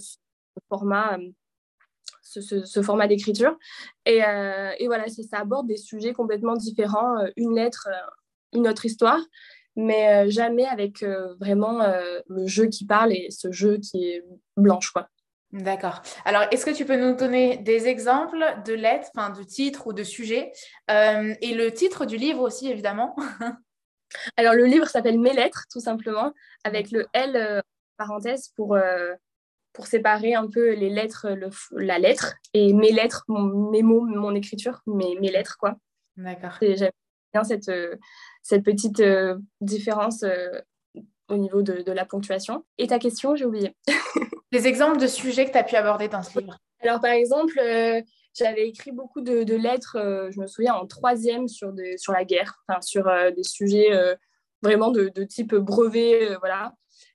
format 0.69 1.17
ce, 2.30 2.82
format 2.82 3.08
d'écriture. 3.08 3.58
Et, 4.06 4.24
euh, 4.24 4.72
et, 4.80 4.88
voilà, 4.88 5.06
ça 5.08 5.40
aborde 5.40 5.68
des 5.68 5.78
sujets 5.78 6.14
complètement 6.14 6.56
différents, 6.56 7.18
euh, 7.20 7.30
une 7.36 7.56
lettre, 7.56 7.88
euh, 7.90 8.58
une 8.58 8.68
autre 8.68 8.86
histoire, 8.86 9.20
mais 9.76 10.30
jamais 10.30 10.66
avec 10.66 11.06
vraiment 11.40 11.82
le 12.28 12.48
jeu 12.48 12.66
qui 12.66 12.86
parle 12.86 13.14
et 13.14 13.28
ce 13.30 13.52
jeu 13.52 13.78
qui 13.78 14.10
est 14.10 14.26
blanche. 14.58 14.90
Quoi. 14.92 15.08
D'accord. 15.54 16.02
Alors, 16.26 16.44
est-ce 16.52 16.66
que 16.66 16.76
tu 16.76 16.84
peux 16.84 16.98
nous 16.98 17.16
donner 17.16 17.58
des 17.58 17.88
exemples 17.88 18.44
de 18.66 18.74
lettres, 18.74 19.08
enfin, 19.16 19.30
de 19.30 19.44
titres 19.44 19.88
ou 19.88 19.94
de 19.94 20.04
sujets 20.04 20.52
Et 20.90 21.54
le 21.54 21.70
titre 21.70 22.06
du 22.06 22.18
livre 22.18 22.42
aussi, 22.42 22.70
évidemment? 22.70 23.16
Alors, 24.36 24.56
le 24.56 24.66
livre 24.66 24.88
s'appelle 24.88 25.20
Mes 25.20 25.34
lettres, 25.34 25.66
tout 25.72 25.80
simplement, 25.80 26.34
avec 26.66 26.92
le 26.92 27.06
L 27.14 27.62
parenthèse 27.96 28.50
pour 28.58 28.76
pour 29.74 29.88
séparer 29.88 30.34
un 30.34 30.48
peu 30.48 30.74
les 30.74 30.90
lettres, 30.90 31.28
la 31.72 32.00
lettre 32.00 32.36
et 32.54 32.74
mes 32.74 32.92
lettres, 32.92 33.24
mes 33.28 33.84
mots, 33.84 34.06
mon 34.06 34.36
écriture, 34.36 34.82
mes, 34.88 35.18
mes 35.20 35.32
lettres, 35.32 35.58
quoi. 35.60 35.76
D'accord. 36.18 36.58
J'aime 36.62 36.92
bien 37.34 37.44
cette, 37.44 37.70
euh, 37.70 37.96
cette 38.44 38.64
petite 38.64 39.00
euh, 39.00 39.38
différence 39.62 40.24
euh, 40.24 40.50
au 41.30 41.38
niveau 41.38 41.62
de, 41.62 41.82
de, 41.82 41.92
la 41.92 42.06
ponctuation. 42.06 42.66
Et 42.78 42.88
ta 42.88 43.00
question, 43.00 43.36
j'ai 43.36 43.46
oublié. 43.46 43.76
les 44.52 44.68
exemples 44.68 45.00
de 45.00 45.08
sujets 45.08 45.46
que 45.46 45.52
tu 45.52 45.58
as 45.58 45.64
pu 45.64 45.76
aborder 45.76 46.08
dans 46.10 46.24
ce 46.24 46.40
livre 46.40 46.58
Alors, 46.82 47.00
par 47.00 47.12
exemple, 47.12 47.54
j'avais 48.34 48.68
écrit 48.68 48.92
beaucoup 48.92 49.22
de, 49.22 49.44
de 49.44 49.56
lettres, 49.56 49.98
je 50.32 50.40
me 50.40 50.48
souviens, 50.48 50.74
en 50.74 50.88
troisième 50.88 51.48
sur, 51.48 51.72
sur 51.98 52.14
la 52.14 52.26
guerre, 52.26 52.64
sur 52.82 53.06
des 53.36 53.44
sujets 53.44 53.90
vraiment 54.64 54.92
de, 54.92 55.10
de, 55.14 55.24
type 55.24 55.54
brevet, 55.56 56.36
voilà. 56.40 56.74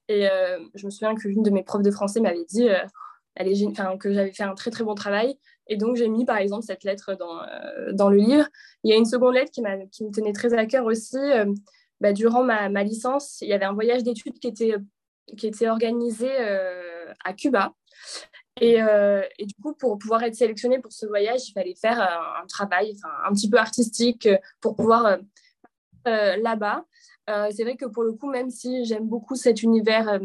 Et 0.09 0.29
euh, 0.29 0.59
je 0.75 0.87
me 0.87 0.91
souviens 0.91 1.15
qu'une 1.15 1.43
de 1.43 1.51
mes 1.51 1.63
profs 1.63 1.83
de 1.83 1.91
français 1.91 2.21
m'avait 2.21 2.45
dit 2.45 2.69
euh, 2.69 3.97
que 3.99 4.13
j'avais 4.13 4.33
fait 4.33 4.43
un 4.43 4.55
très 4.55 4.71
très 4.71 4.85
bon 4.85 4.95
travail. 4.95 5.39
Et 5.67 5.77
donc 5.77 5.97
j'ai 5.97 6.09
mis 6.09 6.27
par 6.27 6.37
exemple 6.37 6.65
cette 6.65 6.85
lettre 6.85 7.15
dans, 7.15 7.43
euh, 7.43 8.11
le 8.11 8.17
livre. 8.17 8.47
Il 8.83 8.91
y 8.91 8.95
a 8.95 8.97
une 8.97 9.07
seconde 9.07 9.35
lettre 9.35 9.51
qui, 9.51 9.63
me 9.63 10.11
tenait 10.11 10.33
très 10.33 10.53
à 10.55 10.67
cœur 10.67 10.85
aussi. 10.85 11.17
Bah, 12.01 12.13
durant 12.13 12.43
ma, 12.43 12.69
licence, 12.85 13.41
il 13.41 13.49
y 13.49 13.55
avait 13.55 13.65
un 13.65 13.73
voyage 13.73 14.03
d'études 14.03 14.39
qui 14.39 14.49
était, 14.49 14.75
qui 15.39 15.47
était 15.47 15.69
organisé 15.69 16.29
à 17.25 17.33
Cuba. 17.33 17.73
Et, 18.61 18.75
et, 18.75 19.47
du 19.47 19.55
coup, 19.63 19.73
pour 19.73 19.97
pouvoir 19.99 20.23
être 20.25 20.35
sélectionnée 20.35 20.81
pour 20.81 20.93
ce 20.93 21.07
voyage, 21.07 21.49
il 21.49 21.53
fallait 21.53 21.75
faire 21.75 21.99
un, 22.01 22.47
travail 22.47 22.95
un 23.27 23.33
petit 23.33 23.49
peu 23.49 23.57
artistique 23.57 24.29
pour 24.61 24.77
pouvoir 24.77 25.17
là-bas. 26.05 26.85
Euh, 27.31 27.49
c'est 27.55 27.65
vrai 27.65 27.77
que 27.77 27.87
pour 27.87 28.03
le 28.03 28.13
coup, 28.13 28.29
même 28.31 28.51
si 28.51 28.85
j'aime 28.85 29.09
beaucoup 29.09 29.35
cet 29.35 29.63
univers 29.63 30.09
euh, 30.09 30.19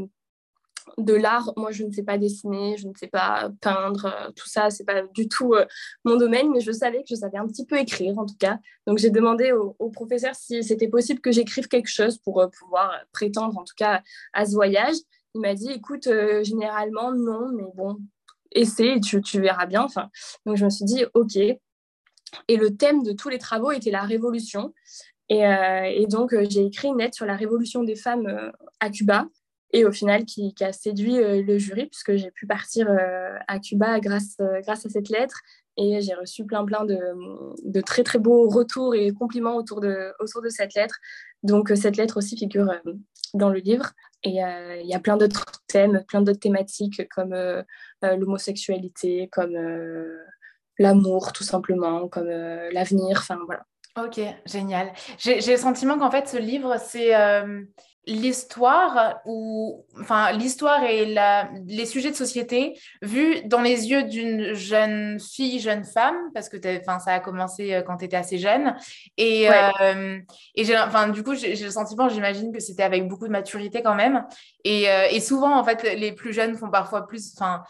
de 0.98 1.14
l'art, 1.14 1.54
moi 1.56 1.72
je 1.72 1.84
ne 1.84 1.92
sais 1.92 2.04
pas 2.04 2.18
dessiner, 2.18 2.78
je 2.78 2.88
ne 2.88 2.94
sais 2.94 3.08
pas 3.08 3.50
peindre, 3.62 4.06
euh, 4.06 4.32
tout 4.36 4.48
ça, 4.48 4.70
c'est 4.70 4.84
pas 4.84 5.04
du 5.04 5.30
tout 5.30 5.56
mon 6.04 6.18
domaine, 6.18 6.50
mais 6.52 6.60
je 6.60 6.72
savais 6.72 7.00
que 7.00 7.10
je 7.10 7.16
savais 7.16 7.38
un 7.38 7.48
petit 7.48 7.66
peu 7.66 7.78
écrire 7.78 8.18
en 8.18 8.26
tout 8.26 8.38
cas. 8.38 8.60
Donc 8.86 8.98
j'ai 8.98 9.10
demandé 9.12 9.52
au, 9.52 9.90
professeur 9.90 10.36
si 10.36 10.64
c'était 10.64 10.88
possible 10.88 11.22
que 11.22 11.32
j'écrive 11.32 11.68
quelque 11.68 11.90
chose 11.90 12.18
pour 12.18 12.46
pouvoir 12.60 12.92
prétendre 13.12 13.58
en 13.58 13.64
tout 13.64 13.76
cas 13.78 14.02
à 14.34 14.46
ce 14.46 14.54
voyage. 14.54 14.96
Il 15.36 15.42
m'a 15.42 15.54
dit 15.54 15.72
écoute, 15.72 16.10
généralement 16.44 17.14
non, 17.14 17.52
mais 17.54 17.72
bon, 17.76 17.98
essaie, 18.52 19.00
tu, 19.00 19.22
tu 19.22 19.40
verras 19.42 19.68
bien. 19.68 19.84
Enfin, 19.84 20.10
donc 20.46 20.58
je 20.58 20.66
me 20.66 20.70
suis 20.70 20.86
dit 20.86 21.06
ok. 21.14 21.38
Et 22.48 22.58
le 22.58 22.76
thème 22.76 23.04
de 23.04 23.12
tous 23.12 23.30
les 23.30 23.40
travaux 23.40 23.72
était 23.72 23.92
la 23.92 24.04
révolution. 24.04 24.74
Euh, 25.32 25.84
et, 25.84 26.08
donc, 26.08 26.34
euh, 26.34 26.46
j'ai 26.50 26.66
écrit 26.66 26.88
une 26.88 26.98
lettre 26.98 27.16
sur 27.16 27.26
la 27.26 27.36
révolution 27.36 27.84
des 27.84 27.96
femmes 27.96 28.28
euh, 28.28 28.52
à 28.80 28.90
Cuba, 28.90 29.28
et 29.72 29.86
au 29.86 29.92
final, 29.92 30.26
qui, 30.26 30.54
a 30.62 30.74
séduit 30.74 31.18
le 31.18 31.58
jury, 31.60 31.86
puisque 31.86 32.16
j'ai 32.16 32.32
pu 32.32 32.48
partir 32.48 32.90
à 33.48 33.60
Cuba 33.60 34.00
grâce, 34.00 34.36
grâce 34.64 34.88
à 34.88 34.90
cette 34.90 35.10
lettre. 35.10 35.42
Et 35.78 36.02
j'ai 36.02 36.16
reçu 36.16 36.44
plein, 36.44 36.66
plein 36.66 36.86
de, 36.86 36.98
de, 37.64 37.82
très, 37.82 38.02
très 38.02 38.18
beaux 38.18 38.50
retours 38.50 38.96
et 38.96 39.12
compliments 39.12 39.58
autour 39.58 39.80
de, 39.80 40.12
autour 40.20 40.42
de 40.42 40.50
cette 40.50 40.74
lettre. 40.74 40.98
Donc, 41.44 41.72
cette 41.76 41.98
lettre 41.98 42.18
aussi 42.18 42.36
figure 42.36 42.74
dans 43.36 43.50
le 43.50 43.60
livre. 43.60 43.92
Et 44.24 44.40
il 44.40 44.88
y 44.88 44.96
a 44.96 45.00
plein 45.00 45.18
d'autres 45.18 45.46
thèmes, 45.68 46.04
plein 46.08 46.24
d'autres 46.24 46.40
thématiques 46.40 47.08
comme 47.14 47.36
l'homosexualité, 48.02 49.30
comme 49.32 49.56
l'amour, 50.80 51.32
tout 51.32 51.44
simplement, 51.44 52.08
comme 52.08 52.28
l'avenir. 52.28 53.20
Enfin, 53.20 53.38
voilà. 53.46 53.68
Ok, 53.98 54.20
génial. 54.46 54.94
J'ai 55.18 55.40
le 55.42 55.58
sentiment 55.58 55.98
qu'en 55.98 56.12
fait, 56.12 56.28
ce 56.30 56.38
livre, 56.38 56.78
c'est 56.80 57.16
euh, 57.16 57.64
l'histoire 58.06 59.20
ou 59.26 59.86
enfin 60.00 60.32
l'histoire 60.32 60.84
et 60.84 61.06
la, 61.06 61.50
les 61.68 61.86
sujets 61.86 62.10
de 62.10 62.16
société 62.16 62.80
vus 63.02 63.42
dans 63.46 63.62
les 63.62 63.90
yeux 63.90 64.04
d'une 64.04 64.54
jeune 64.54 65.20
fille, 65.20 65.60
jeune 65.60 65.84
femme, 65.84 66.16
parce 66.34 66.50
que 66.50 66.58
enfin 66.80 67.00
ça 67.00 67.14
a 67.14 67.20
commencé 67.20 67.74
euh, 67.74 67.82
quand 67.82 67.98
tu 67.98 68.06
étais 68.06 68.18
assez 68.18 68.38
jeune. 68.38 68.76
Et, 69.18 69.50
euh, 69.50 70.20
et 70.56 70.64
j'ai, 70.64 70.78
enfin, 70.78 71.10
du 71.10 71.24
coup, 71.24 71.36
j'ai 71.36 71.56
le 71.56 71.72
sentiment, 71.72 72.10
j'imagine 72.10 72.52
que 72.52 72.60
c'était 72.60 72.84
avec 72.84 73.08
beaucoup 73.08 73.28
de 73.28 73.32
maturité 73.32 73.82
quand 73.84 73.96
même. 73.96 74.26
Et, 74.64 74.90
euh, 74.90 75.08
et, 75.12 75.20
souvent, 75.20 75.58
en 75.58 75.64
fait, 75.64 75.84
les 75.84 76.12
plus 76.12 76.34
jeunes 76.34 76.56
font 76.56 76.70
parfois 76.70 77.08
plus, 77.08 77.34
enfin, 77.38 77.64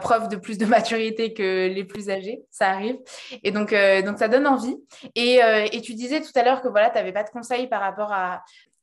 preuve 0.00 0.28
de 0.28 0.36
plus 0.36 0.58
de 0.58 0.66
maturité 0.66 1.32
que 1.32 1.68
les 1.68 1.84
plus 1.84 2.10
âgés. 2.10 2.42
Ça 2.50 2.70
arrive. 2.70 2.96
Et 3.42 3.50
donc, 3.50 3.74
donc 4.04 4.18
ça 4.18 4.28
donne 4.28 4.46
envie. 4.46 4.76
Et, 5.14 5.40
et 5.72 5.80
tu 5.80 5.94
disais 5.94 6.20
tout 6.20 6.32
à 6.34 6.42
l'heure 6.42 6.62
que 6.62 6.68
voilà, 6.68 6.90
tu 6.90 6.96
n'avais 6.96 7.12
pas 7.12 7.24
de 7.24 7.30
conseils 7.30 7.68
par 7.68 7.80
rapport 7.80 8.12
à, 8.12 8.42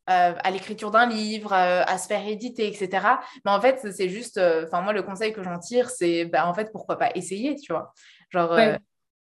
euh, 0.10 0.34
à 0.38 0.52
l'écriture 0.52 0.92
d'un 0.92 1.08
livre, 1.08 1.54
euh, 1.54 1.82
à 1.88 1.98
se 1.98 2.08
faire 2.08 2.28
éditer, 2.28 2.68
etc. 2.68 3.08
Mais 3.46 3.52
en 3.52 3.62
fait, 3.62 3.88
c'est 3.90 4.10
juste, 4.10 4.38
euh, 4.38 4.66
enfin 4.66 4.82
moi, 4.82 4.92
le 4.92 5.02
conseil 5.02 5.32
que 5.32 5.42
j'en 5.42 5.60
tire, 5.60 5.90
c'est, 5.90 6.26
bah, 6.26 6.46
en 6.46 6.54
fait, 6.54 6.74
pourquoi 6.74 6.98
pas 6.98 7.12
essayer, 7.16 7.56
tu 7.56 7.72
vois. 7.72 7.94
Genre, 8.30 8.52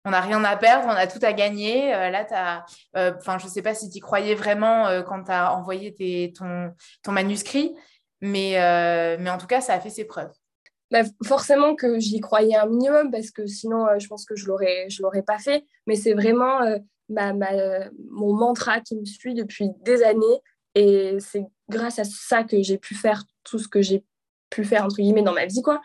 on 0.04 0.10
n'a 0.10 0.20
rien 0.20 0.44
à 0.44 0.58
perdre, 0.58 0.88
on 0.88 0.92
a 0.92 1.08
tout 1.08 1.22
à 1.22 1.32
gagner. 1.32 1.92
là, 1.92 2.26
tu 2.26 2.34
enfin, 3.18 3.38
je 3.38 3.48
sais 3.48 3.62
pas 3.62 3.76
si 3.76 3.90
tu 3.90 4.00
y 4.00 4.00
croyais 4.02 4.36
vraiment 4.36 5.04
quand 5.04 5.24
tu 5.24 5.32
as 5.32 5.54
envoyé 5.54 5.94
tes, 5.94 6.34
ton, 6.38 6.74
ton 7.02 7.14
manuscrit, 7.14 7.74
mais, 8.20 8.56
mais 9.20 9.30
en 9.30 9.38
tout 9.38 9.48
cas, 9.48 9.62
ça 9.62 9.74
a 9.74 9.80
fait 9.80 9.90
ses 9.90 10.04
preuves. 10.06 10.32
Bah, 10.92 11.04
forcément 11.26 11.76
que 11.76 11.98
j'y 12.00 12.20
croyais 12.20 12.56
un 12.56 12.66
minimum 12.66 13.10
parce 13.10 13.32
que 13.32 13.46
sinon 13.46 13.88
je 14.00 14.08
pense 14.08 14.26
que 14.26 14.38
je 14.38 14.48
l'aurais 14.48 14.90
je 14.90 15.02
l'aurais 15.02 15.22
pas 15.22 15.38
fait 15.38 15.66
mais 15.86 15.96
c'est 15.96 16.14
vraiment 16.14 16.62
ma, 17.10 17.34
mon 18.10 18.34
mantra 18.34 18.80
qui 18.80 18.96
me 18.96 19.04
suit 19.04 19.34
depuis 19.34 19.72
des 19.84 20.02
années 20.02 20.42
et 20.76 21.18
c'est 21.20 21.46
grâce 21.70 22.00
à 22.00 22.04
ça 22.04 22.44
que 22.44 22.62
j'ai 22.62 22.78
pu 22.78 22.96
faire 22.96 23.24
tout 23.44 23.60
ce 23.60 23.68
que 23.68 23.82
j'ai 23.82 24.04
pu 24.50 24.64
faire, 24.64 24.86
entre 24.86 24.98
guillemets, 24.98 25.24
dans 25.24 25.34
ma 25.34 25.46
vie, 25.46 25.62
quoi. 25.62 25.82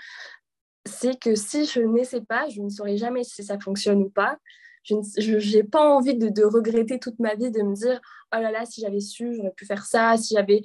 C'est 0.85 1.18
que 1.18 1.35
si 1.35 1.66
je 1.66 1.81
n'essaie 1.81 2.23
pas, 2.23 2.49
je 2.49 2.61
ne 2.61 2.68
saurais 2.68 2.97
jamais 2.97 3.25
si 3.25 3.42
ça 3.45 3.59
fonctionne 3.59 4.03
ou 4.03 4.11
pas. 4.11 4.38
Je 4.85 5.57
n'ai 5.57 5.62
pas 5.62 5.88
envie 5.88 6.16
de, 6.16 6.45
regretter 6.45 6.99
toute 6.99 7.18
ma 7.21 7.35
vie, 7.37 7.53
de 7.53 7.62
me 7.62 7.75
dire, 7.75 8.01
oh 8.35 8.40
là 8.40 8.51
là, 8.51 8.64
si 8.66 8.81
j'avais 8.81 9.01
su, 9.01 9.33
j'aurais 9.35 9.53
pu 9.53 9.64
faire 9.64 9.87
ça, 9.87 10.16
si 10.16 10.35
j'avais 10.35 10.62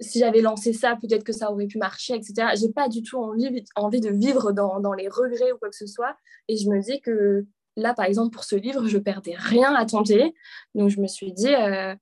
si 0.00 0.20
j'avais 0.20 0.40
lancé 0.40 0.72
ça, 0.72 0.96
peut-être 1.00 1.24
que 1.24 1.32
ça 1.32 1.50
aurait 1.50 1.66
pu 1.66 1.76
marcher, 1.76 2.14
etc. 2.14 2.50
J'ai 2.54 2.70
pas 2.70 2.88
du 2.88 3.02
tout 3.02 3.18
envie, 3.18 3.64
envie 3.74 4.00
de 4.00 4.10
vivre 4.10 4.52
dans, 4.52 4.78
dans, 4.78 4.92
les 4.92 5.08
regrets 5.08 5.50
ou 5.50 5.58
quoi 5.58 5.70
que 5.70 5.76
ce 5.76 5.88
soit. 5.88 6.16
Et 6.46 6.56
je 6.56 6.68
me 6.70 6.80
dis 6.80 7.00
que 7.00 7.44
là, 7.74 7.94
par 7.94 8.04
exemple, 8.04 8.30
pour 8.30 8.44
ce 8.44 8.54
livre, 8.54 8.86
je 8.86 8.98
perdais 8.98 9.34
rien 9.36 9.74
à 9.74 9.86
tenter. 9.86 10.34
Donc, 10.76 10.90
je 10.90 11.00
me 11.00 11.08
suis 11.08 11.32
dit, 11.32 11.52
euh, 11.52 11.96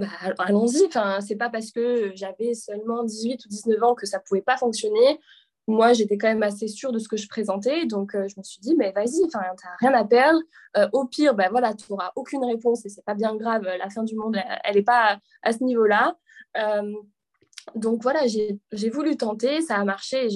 bah, 0.00 0.34
allons-y. 0.38 0.84
Enfin, 0.86 1.20
c'est 1.20 1.36
pas 1.36 1.50
parce 1.50 1.70
que 1.70 2.12
j'avais 2.14 2.54
seulement 2.54 3.04
18 3.04 3.44
ou 3.44 3.48
19 3.48 3.82
ans 3.82 3.94
que 3.94 4.06
ça 4.06 4.20
pouvait 4.20 4.42
pas 4.42 4.56
fonctionner. 4.56 5.20
Moi, 5.66 5.92
j'étais 5.92 6.18
quand 6.18 6.28
même 6.28 6.42
assez 6.42 6.66
sûre 6.66 6.90
de 6.90 6.98
ce 6.98 7.08
que 7.08 7.16
je 7.16 7.28
présentais, 7.28 7.86
donc 7.86 8.14
euh, 8.14 8.26
je 8.26 8.34
me 8.38 8.42
suis 8.42 8.60
dit, 8.60 8.74
mais 8.76 8.90
vas-y, 8.90 9.24
enfin, 9.26 9.42
t'as 9.56 9.68
rien 9.78 9.94
à 9.94 10.04
perdre. 10.04 10.40
Euh, 10.76 10.88
au 10.92 11.04
pire, 11.04 11.34
ben 11.34 11.48
voilà, 11.50 11.74
tu 11.74 11.84
n'auras 11.90 12.10
aucune 12.16 12.44
réponse 12.44 12.84
et 12.86 12.88
c'est 12.88 13.04
pas 13.04 13.14
bien 13.14 13.36
grave. 13.36 13.62
La 13.62 13.88
fin 13.88 14.02
du 14.02 14.16
monde, 14.16 14.36
elle 14.64 14.74
n'est 14.74 14.82
pas 14.82 15.18
à, 15.42 15.52
ce 15.52 15.62
niveau-là. 15.62 16.16
Euh, 16.56 16.92
donc 17.74 18.02
voilà, 18.02 18.26
j'ai 18.26 18.90
voulu 18.90 19.16
tenter, 19.16 19.60
ça 19.60 19.76
a 19.76 19.84
marché 19.84 20.28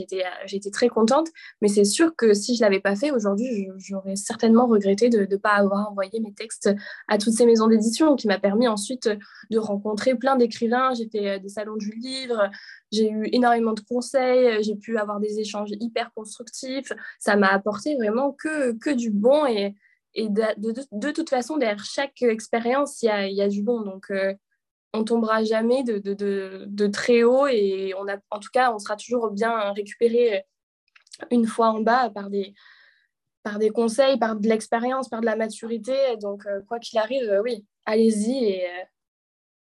j'étais 0.46 0.70
très 0.70 0.88
contente. 0.88 1.28
Mais 1.60 1.68
c'est 1.68 1.84
sûr 1.84 2.14
que 2.16 2.34
si 2.34 2.54
je 2.56 2.62
ne 2.62 2.66
l'avais 2.66 2.80
pas 2.80 2.96
fait 2.96 3.10
aujourd'hui, 3.10 3.68
j'aurais 3.78 4.16
certainement 4.16 4.66
regretté 4.66 5.08
de 5.08 5.26
ne 5.30 5.37
pas 5.37 5.52
avoir 5.52 5.90
envoyé 5.90 6.20
mes 6.20 6.32
textes 6.32 6.70
à 7.08 7.18
toutes 7.18 7.34
ces 7.34 7.46
maisons 7.46 7.66
d'édition 7.66 8.16
qui 8.16 8.26
m'a 8.26 8.38
permis 8.38 8.68
ensuite 8.68 9.08
de 9.50 9.58
rencontrer 9.58 10.14
plein 10.14 10.37
d'écrivains. 10.37 10.94
J'ai 10.94 11.08
fait 11.08 11.28
euh, 11.28 11.38
des 11.38 11.48
salons 11.48 11.76
du 11.76 11.90
livre, 11.92 12.50
j'ai 12.92 13.10
eu 13.10 13.28
énormément 13.32 13.72
de 13.72 13.80
conseils, 13.80 14.62
j'ai 14.62 14.76
pu 14.76 14.98
avoir 14.98 15.20
des 15.20 15.38
échanges 15.38 15.70
hyper 15.80 16.12
constructifs. 16.14 16.92
Ça 17.18 17.37
m'a 17.37 17.48
apporté 17.48 17.96
vraiment 17.96 18.32
que, 18.32 18.94
du 18.94 19.10
bon 19.10 19.46
et, 19.46 19.74
de, 20.16 21.10
toute 21.10 21.30
façon, 21.30 21.56
derrière 21.56 21.84
chaque 21.84 22.22
expérience, 22.22 23.02
il 23.02 23.06
y 23.06 23.08
a, 23.08 23.28
y 23.28 23.42
a, 23.42 23.48
du 23.48 23.62
bon. 23.62 23.80
Donc, 23.82 24.12
on 24.94 25.04
tombera 25.04 25.42
jamais 25.42 25.83
de, 25.83 25.98
de, 25.98 26.87
très 26.87 27.24
haut 27.24 27.46
et 27.48 27.92
on 27.98 28.09
a, 28.09 28.16
en 28.30 28.38
tout 28.38 28.50
cas, 28.52 28.72
on 28.72 28.78
sera 28.78 28.96
toujours 28.96 29.30
bien 29.30 29.72
récupéré 29.72 30.44
une 31.30 31.46
fois 31.46 31.68
en 31.70 31.80
bas 31.80 32.11
par 32.11 32.30
des, 32.30 32.54
par 33.42 33.59
des 33.59 33.70
conseils, 33.70 34.18
par 34.18 34.37
de 34.37 34.48
l'expérience, 34.48 35.09
par 35.09 35.20
de 35.20 35.26
la 35.26 35.37
maturité. 35.37 36.16
Donc, 36.20 36.46
euh, 36.46 36.61
quoi 36.68 36.78
qu'il 36.78 36.98
arrive, 36.98 37.28
euh, 37.28 37.42
oui, 37.42 37.66
allez-y 37.87 38.44
et, 38.44 38.66
euh, 38.66 38.85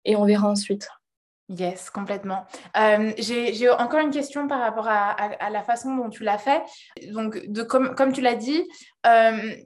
et 0.05 0.15
on 0.15 0.25
verra 0.25 0.49
ensuite. 0.49 0.89
Yes, 1.49 1.89
complètement. 1.89 2.45
J'ai 3.17 3.69
encore 3.69 3.99
une 3.99 4.11
question 4.11 4.47
par 4.47 4.61
rapport 4.61 4.87
à, 4.87 5.49
la 5.49 5.63
façon 5.63 5.93
dont 5.97 6.09
tu 6.09 6.23
l'as 6.23 6.37
fait. 6.37 6.63
Donc, 7.11 7.45
de, 7.45 7.61
comme, 7.61 7.93
comme 7.93 8.13
tu 8.13 8.21
l'as 8.21 8.35
dit, 8.35 8.65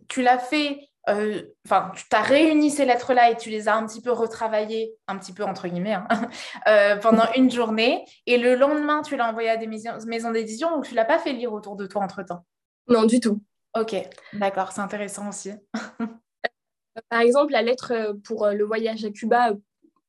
tu 0.08 0.24
l'as 0.24 0.40
fait 0.40 0.80
euh, 1.10 1.44
enfin, 1.66 1.92
tu 1.96 2.16
as 2.16 2.22
réuni 2.22 2.72
ces 2.72 2.86
lettres-là 2.86 3.32
et 3.32 3.38
tu 3.38 3.50
les 3.50 3.68
as 3.68 3.76
un 3.76 3.86
petit 3.86 4.02
peu 4.02 4.12
retravaillées, 4.12 4.96
un 5.08 5.18
petit 5.18 5.34
peu 5.34 5.44
entre 5.44 5.68
guillemets, 5.68 5.94
hein, 5.94 6.08
euh, 6.68 6.98
pendant 6.98 7.26
une 7.36 7.52
journée. 7.52 8.06
Et 8.26 8.38
le 8.38 8.56
lendemain, 8.56 9.02
tu 9.02 9.16
l'as 9.16 9.30
envoyé 9.30 9.50
à 9.50 9.58
des 9.58 9.68
maisons, 9.68 10.32
d'édition 10.32 10.78
ou 10.78 10.82
tu 10.82 10.96
l'as 10.96 11.06
pas 11.06 11.20
fait 11.20 11.34
lire 11.34 11.54
autour 11.54 11.76
de 11.76 11.86
toi 11.86 12.04
entre-temps? 12.04 12.46
Non, 12.88 13.06
du 13.06 13.20
tout. 13.20 13.42
Ok, 13.78 13.96
d'accord, 14.34 14.72
c'est 14.72 14.82
intéressant 14.82 15.30
aussi. 15.30 15.52
Par 17.10 17.20
exemple, 17.20 17.52
la 17.52 17.62
lettre 17.62 18.16
pour 18.24 18.48
le 18.48 18.64
voyage 18.64 19.04
à 19.04 19.10
Cuba, 19.10 19.52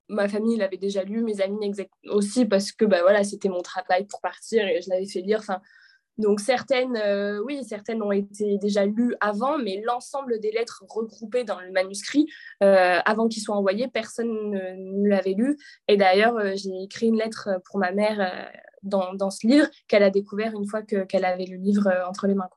ma 0.08 0.28
famille 0.28 0.56
l'avait 0.56 0.76
déjà 0.76 1.02
lu, 1.02 1.22
mes 1.22 1.40
amis 1.40 1.72
aussi, 2.08 2.44
parce 2.44 2.72
que 2.72 2.84
bah, 2.84 3.02
voilà, 3.02 3.24
c'était 3.24 3.48
mon 3.48 3.62
travail 3.62 4.06
pour 4.06 4.20
partir 4.20 4.66
et 4.66 4.80
je 4.82 4.88
l'avais 4.90 5.06
fait 5.06 5.20
lire. 5.20 5.40
Enfin, 5.40 5.60
donc 6.18 6.40
certaines, 6.40 6.96
euh, 6.96 7.42
oui, 7.44 7.62
certaines 7.64 8.02
ont 8.02 8.12
été 8.12 8.58
déjà 8.58 8.86
lues 8.86 9.14
avant, 9.20 9.58
mais 9.58 9.82
l'ensemble 9.84 10.40
des 10.40 10.50
lettres 10.50 10.82
regroupées 10.88 11.44
dans 11.44 11.60
le 11.60 11.70
manuscrit, 11.72 12.26
euh, 12.62 12.98
avant 13.04 13.28
qu'il 13.28 13.42
soit 13.42 13.56
envoyé, 13.56 13.88
personne 13.88 14.50
ne, 14.50 15.08
l'avait 15.08 15.34
lu. 15.34 15.58
Et 15.88 15.96
d'ailleurs, 15.96 16.36
euh, 16.36 16.52
j'ai 16.56 16.84
écrit 16.84 17.08
une 17.08 17.18
lettre 17.18 17.60
pour 17.66 17.78
ma 17.78 17.92
mère 17.92 18.50
dans, 18.82 19.30
ce 19.30 19.46
livre 19.46 19.66
qu'elle 19.88 20.02
a 20.02 20.10
découvert 20.10 20.52
une 20.54 20.66
fois 20.66 20.82
qu'elle 20.82 21.24
avait 21.24 21.46
le 21.46 21.56
livre 21.56 21.92
entre 22.08 22.26
les 22.26 22.34
mains. 22.34 22.48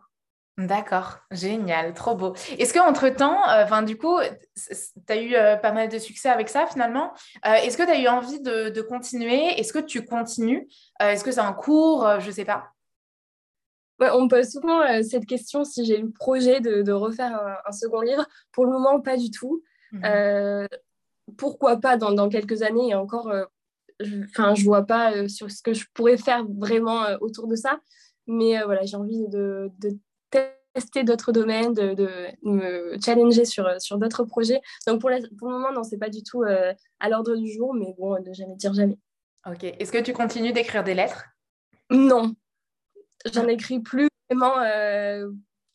D'accord, 0.57 1.19
génial, 1.31 1.93
trop 1.93 2.15
beau. 2.15 2.33
Est-ce 2.57 2.73
qu'entre-temps, 2.73 3.39
enfin 3.47 3.81
du 3.81 3.97
coup, 3.97 4.19
tu 4.19 5.13
as 5.13 5.21
eu 5.21 5.31
pas 5.61 5.71
mal 5.71 5.87
de 5.87 5.97
succès 5.97 6.29
avec 6.29 6.49
ça 6.49 6.67
finalement. 6.67 7.13
Est-ce 7.45 7.77
que 7.77 7.83
tu 7.83 7.89
as 7.89 7.99
eu 7.99 8.07
envie 8.07 8.41
de, 8.41 8.69
de 8.69 8.81
continuer? 8.81 9.57
Est-ce 9.57 9.71
que 9.71 9.79
tu 9.79 10.03
continues? 10.05 10.67
Est-ce 10.99 11.23
que 11.23 11.31
c'est 11.31 11.39
un 11.39 11.53
cours? 11.53 12.05
Je 12.19 12.27
ne 12.27 12.31
sais 12.31 12.45
pas 12.45 12.73
on 13.99 14.23
me 14.23 14.29
pose 14.29 14.49
souvent 14.49 14.81
euh, 14.81 15.03
cette 15.03 15.25
question 15.25 15.63
si 15.63 15.85
j'ai 15.85 15.97
le 15.97 16.09
projet 16.09 16.61
de, 16.61 16.91
refaire 16.91 17.39
un, 17.65 17.71
second 17.71 18.01
livre. 18.01 18.25
Pour 18.51 18.65
le 18.65 18.71
moment, 18.71 18.99
pas 19.01 19.17
du 19.17 19.31
tout. 19.31 19.63
Mhm. 19.91 20.01
Euh, 20.05 20.67
pourquoi 21.37 21.77
pas 21.77 21.97
dans, 21.97 22.29
quelques 22.29 22.61
années 22.63 22.89
et 22.89 22.95
encore, 22.95 23.29
euh, 23.29 23.45
enfin, 24.29 24.55
je, 24.55 24.63
vois 24.63 24.83
pas 24.83 25.27
sur 25.27 25.51
ce 25.51 25.61
que 25.61 25.73
je 25.73 25.85
pourrais 25.93 26.17
faire 26.17 26.45
vraiment 26.57 27.05
autour 27.21 27.47
de 27.47 27.55
ça. 27.55 27.79
Mais 28.27 28.61
voilà, 28.63 28.83
j'ai 28.83 28.97
envie 28.97 29.27
de, 29.27 29.71
tester 30.73 31.03
d'autres 31.03 31.31
domaines, 31.31 31.73
de, 31.73 32.07
me 32.43 32.95
challenger 33.03 33.45
sur, 33.45 33.69
sur 33.79 33.97
d'autres 33.97 34.23
projets. 34.23 34.61
Donc 34.87 35.01
pour, 35.01 35.11
pour 35.37 35.49
le 35.49 35.53
moment, 35.53 35.71
non, 35.71 35.83
c'est 35.83 35.97
pas 35.97 36.09
du 36.09 36.23
tout 36.23 36.43
à 36.43 37.09
l'ordre 37.09 37.35
du 37.35 37.51
jour, 37.51 37.73
mais 37.73 37.93
bon, 37.97 38.17
ne 38.23 38.33
jamais 38.33 38.55
dire 38.55 38.73
jamais. 38.73 38.97
Ok. 39.45 39.63
Est-ce 39.63 39.91
que 39.91 40.01
tu 40.01 40.13
continues 40.13 40.51
d'écrire 40.51 40.83
des 40.83 40.93
lettres? 40.93 41.25
Non, 41.91 42.35
j'en 43.33 43.47
écris 43.47 43.79
plus 43.79 44.07
vraiment 44.29 44.59
euh, 44.59 45.29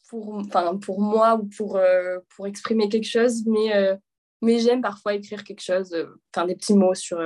pour, 0.08 0.42
pour 0.80 1.00
moi 1.00 1.36
ou 1.36 1.48
pour, 1.56 1.76
euh, 1.76 2.18
pour 2.34 2.46
exprimer 2.46 2.88
quelque 2.88 3.08
chose, 3.08 3.44
mais, 3.46 3.74
euh, 3.74 3.96
mais 4.42 4.58
j'aime 4.58 4.82
parfois 4.82 5.14
écrire 5.14 5.44
quelque 5.44 5.62
chose, 5.62 5.94
enfin 6.34 6.46
des 6.46 6.54
petits 6.54 6.74
mots 6.74 6.94
sur, 6.94 7.18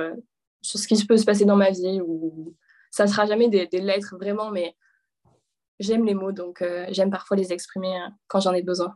sur 0.61 0.79
ce 0.79 0.87
qui 0.87 1.05
peut 1.05 1.17
se 1.17 1.25
passer 1.25 1.45
dans 1.45 1.55
ma 1.55 1.71
vie. 1.71 2.01
Ou... 2.01 2.55
Ça 2.91 3.05
ne 3.05 3.09
sera 3.09 3.25
jamais 3.25 3.49
des, 3.49 3.67
des, 3.67 3.81
lettres 3.81 4.15
vraiment, 4.17 4.49
mais 4.49 4.75
j'aime 5.79 6.05
les 6.05 6.15
mots, 6.15 6.31
donc 6.31 6.63
j'aime 6.89 7.11
parfois 7.11 7.37
les 7.37 7.53
exprimer 7.53 7.95
quand 8.27 8.39
j'en 8.39 8.53
ai 8.53 8.63
besoin. 8.63 8.95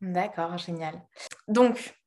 D'accord, 0.00 0.56
génial. 0.56 1.00
Donc, 1.46 1.99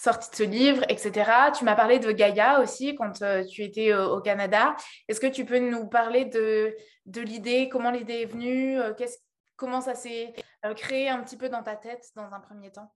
sortie 0.00 0.30
de 0.30 0.36
ce 0.36 0.42
livre, 0.44 0.82
etc. 0.88 1.30
Tu 1.56 1.64
m'as 1.64 1.76
parlé 1.76 1.98
de 1.98 2.10
Gaïa 2.10 2.60
aussi 2.60 2.94
quand 2.94 3.20
euh, 3.20 3.44
tu 3.44 3.62
étais 3.62 3.92
euh, 3.92 4.08
au 4.08 4.22
Canada. 4.22 4.74
Est-ce 5.08 5.20
que 5.20 5.26
tu 5.26 5.44
peux 5.44 5.58
nous 5.58 5.88
parler 5.88 6.24
de, 6.24 6.74
de 7.04 7.20
l'idée, 7.20 7.68
comment 7.68 7.90
l'idée 7.90 8.22
est 8.22 8.26
venue, 8.32 8.80
euh, 8.80 8.94
comment 9.56 9.82
ça 9.82 9.94
s'est 9.94 10.32
créé 10.76 11.10
un 11.10 11.22
petit 11.22 11.36
peu 11.36 11.50
dans 11.50 11.62
ta 11.62 11.76
tête 11.76 12.08
dans 12.16 12.32
un 12.32 12.40
premier 12.40 12.70
temps? 12.70 12.90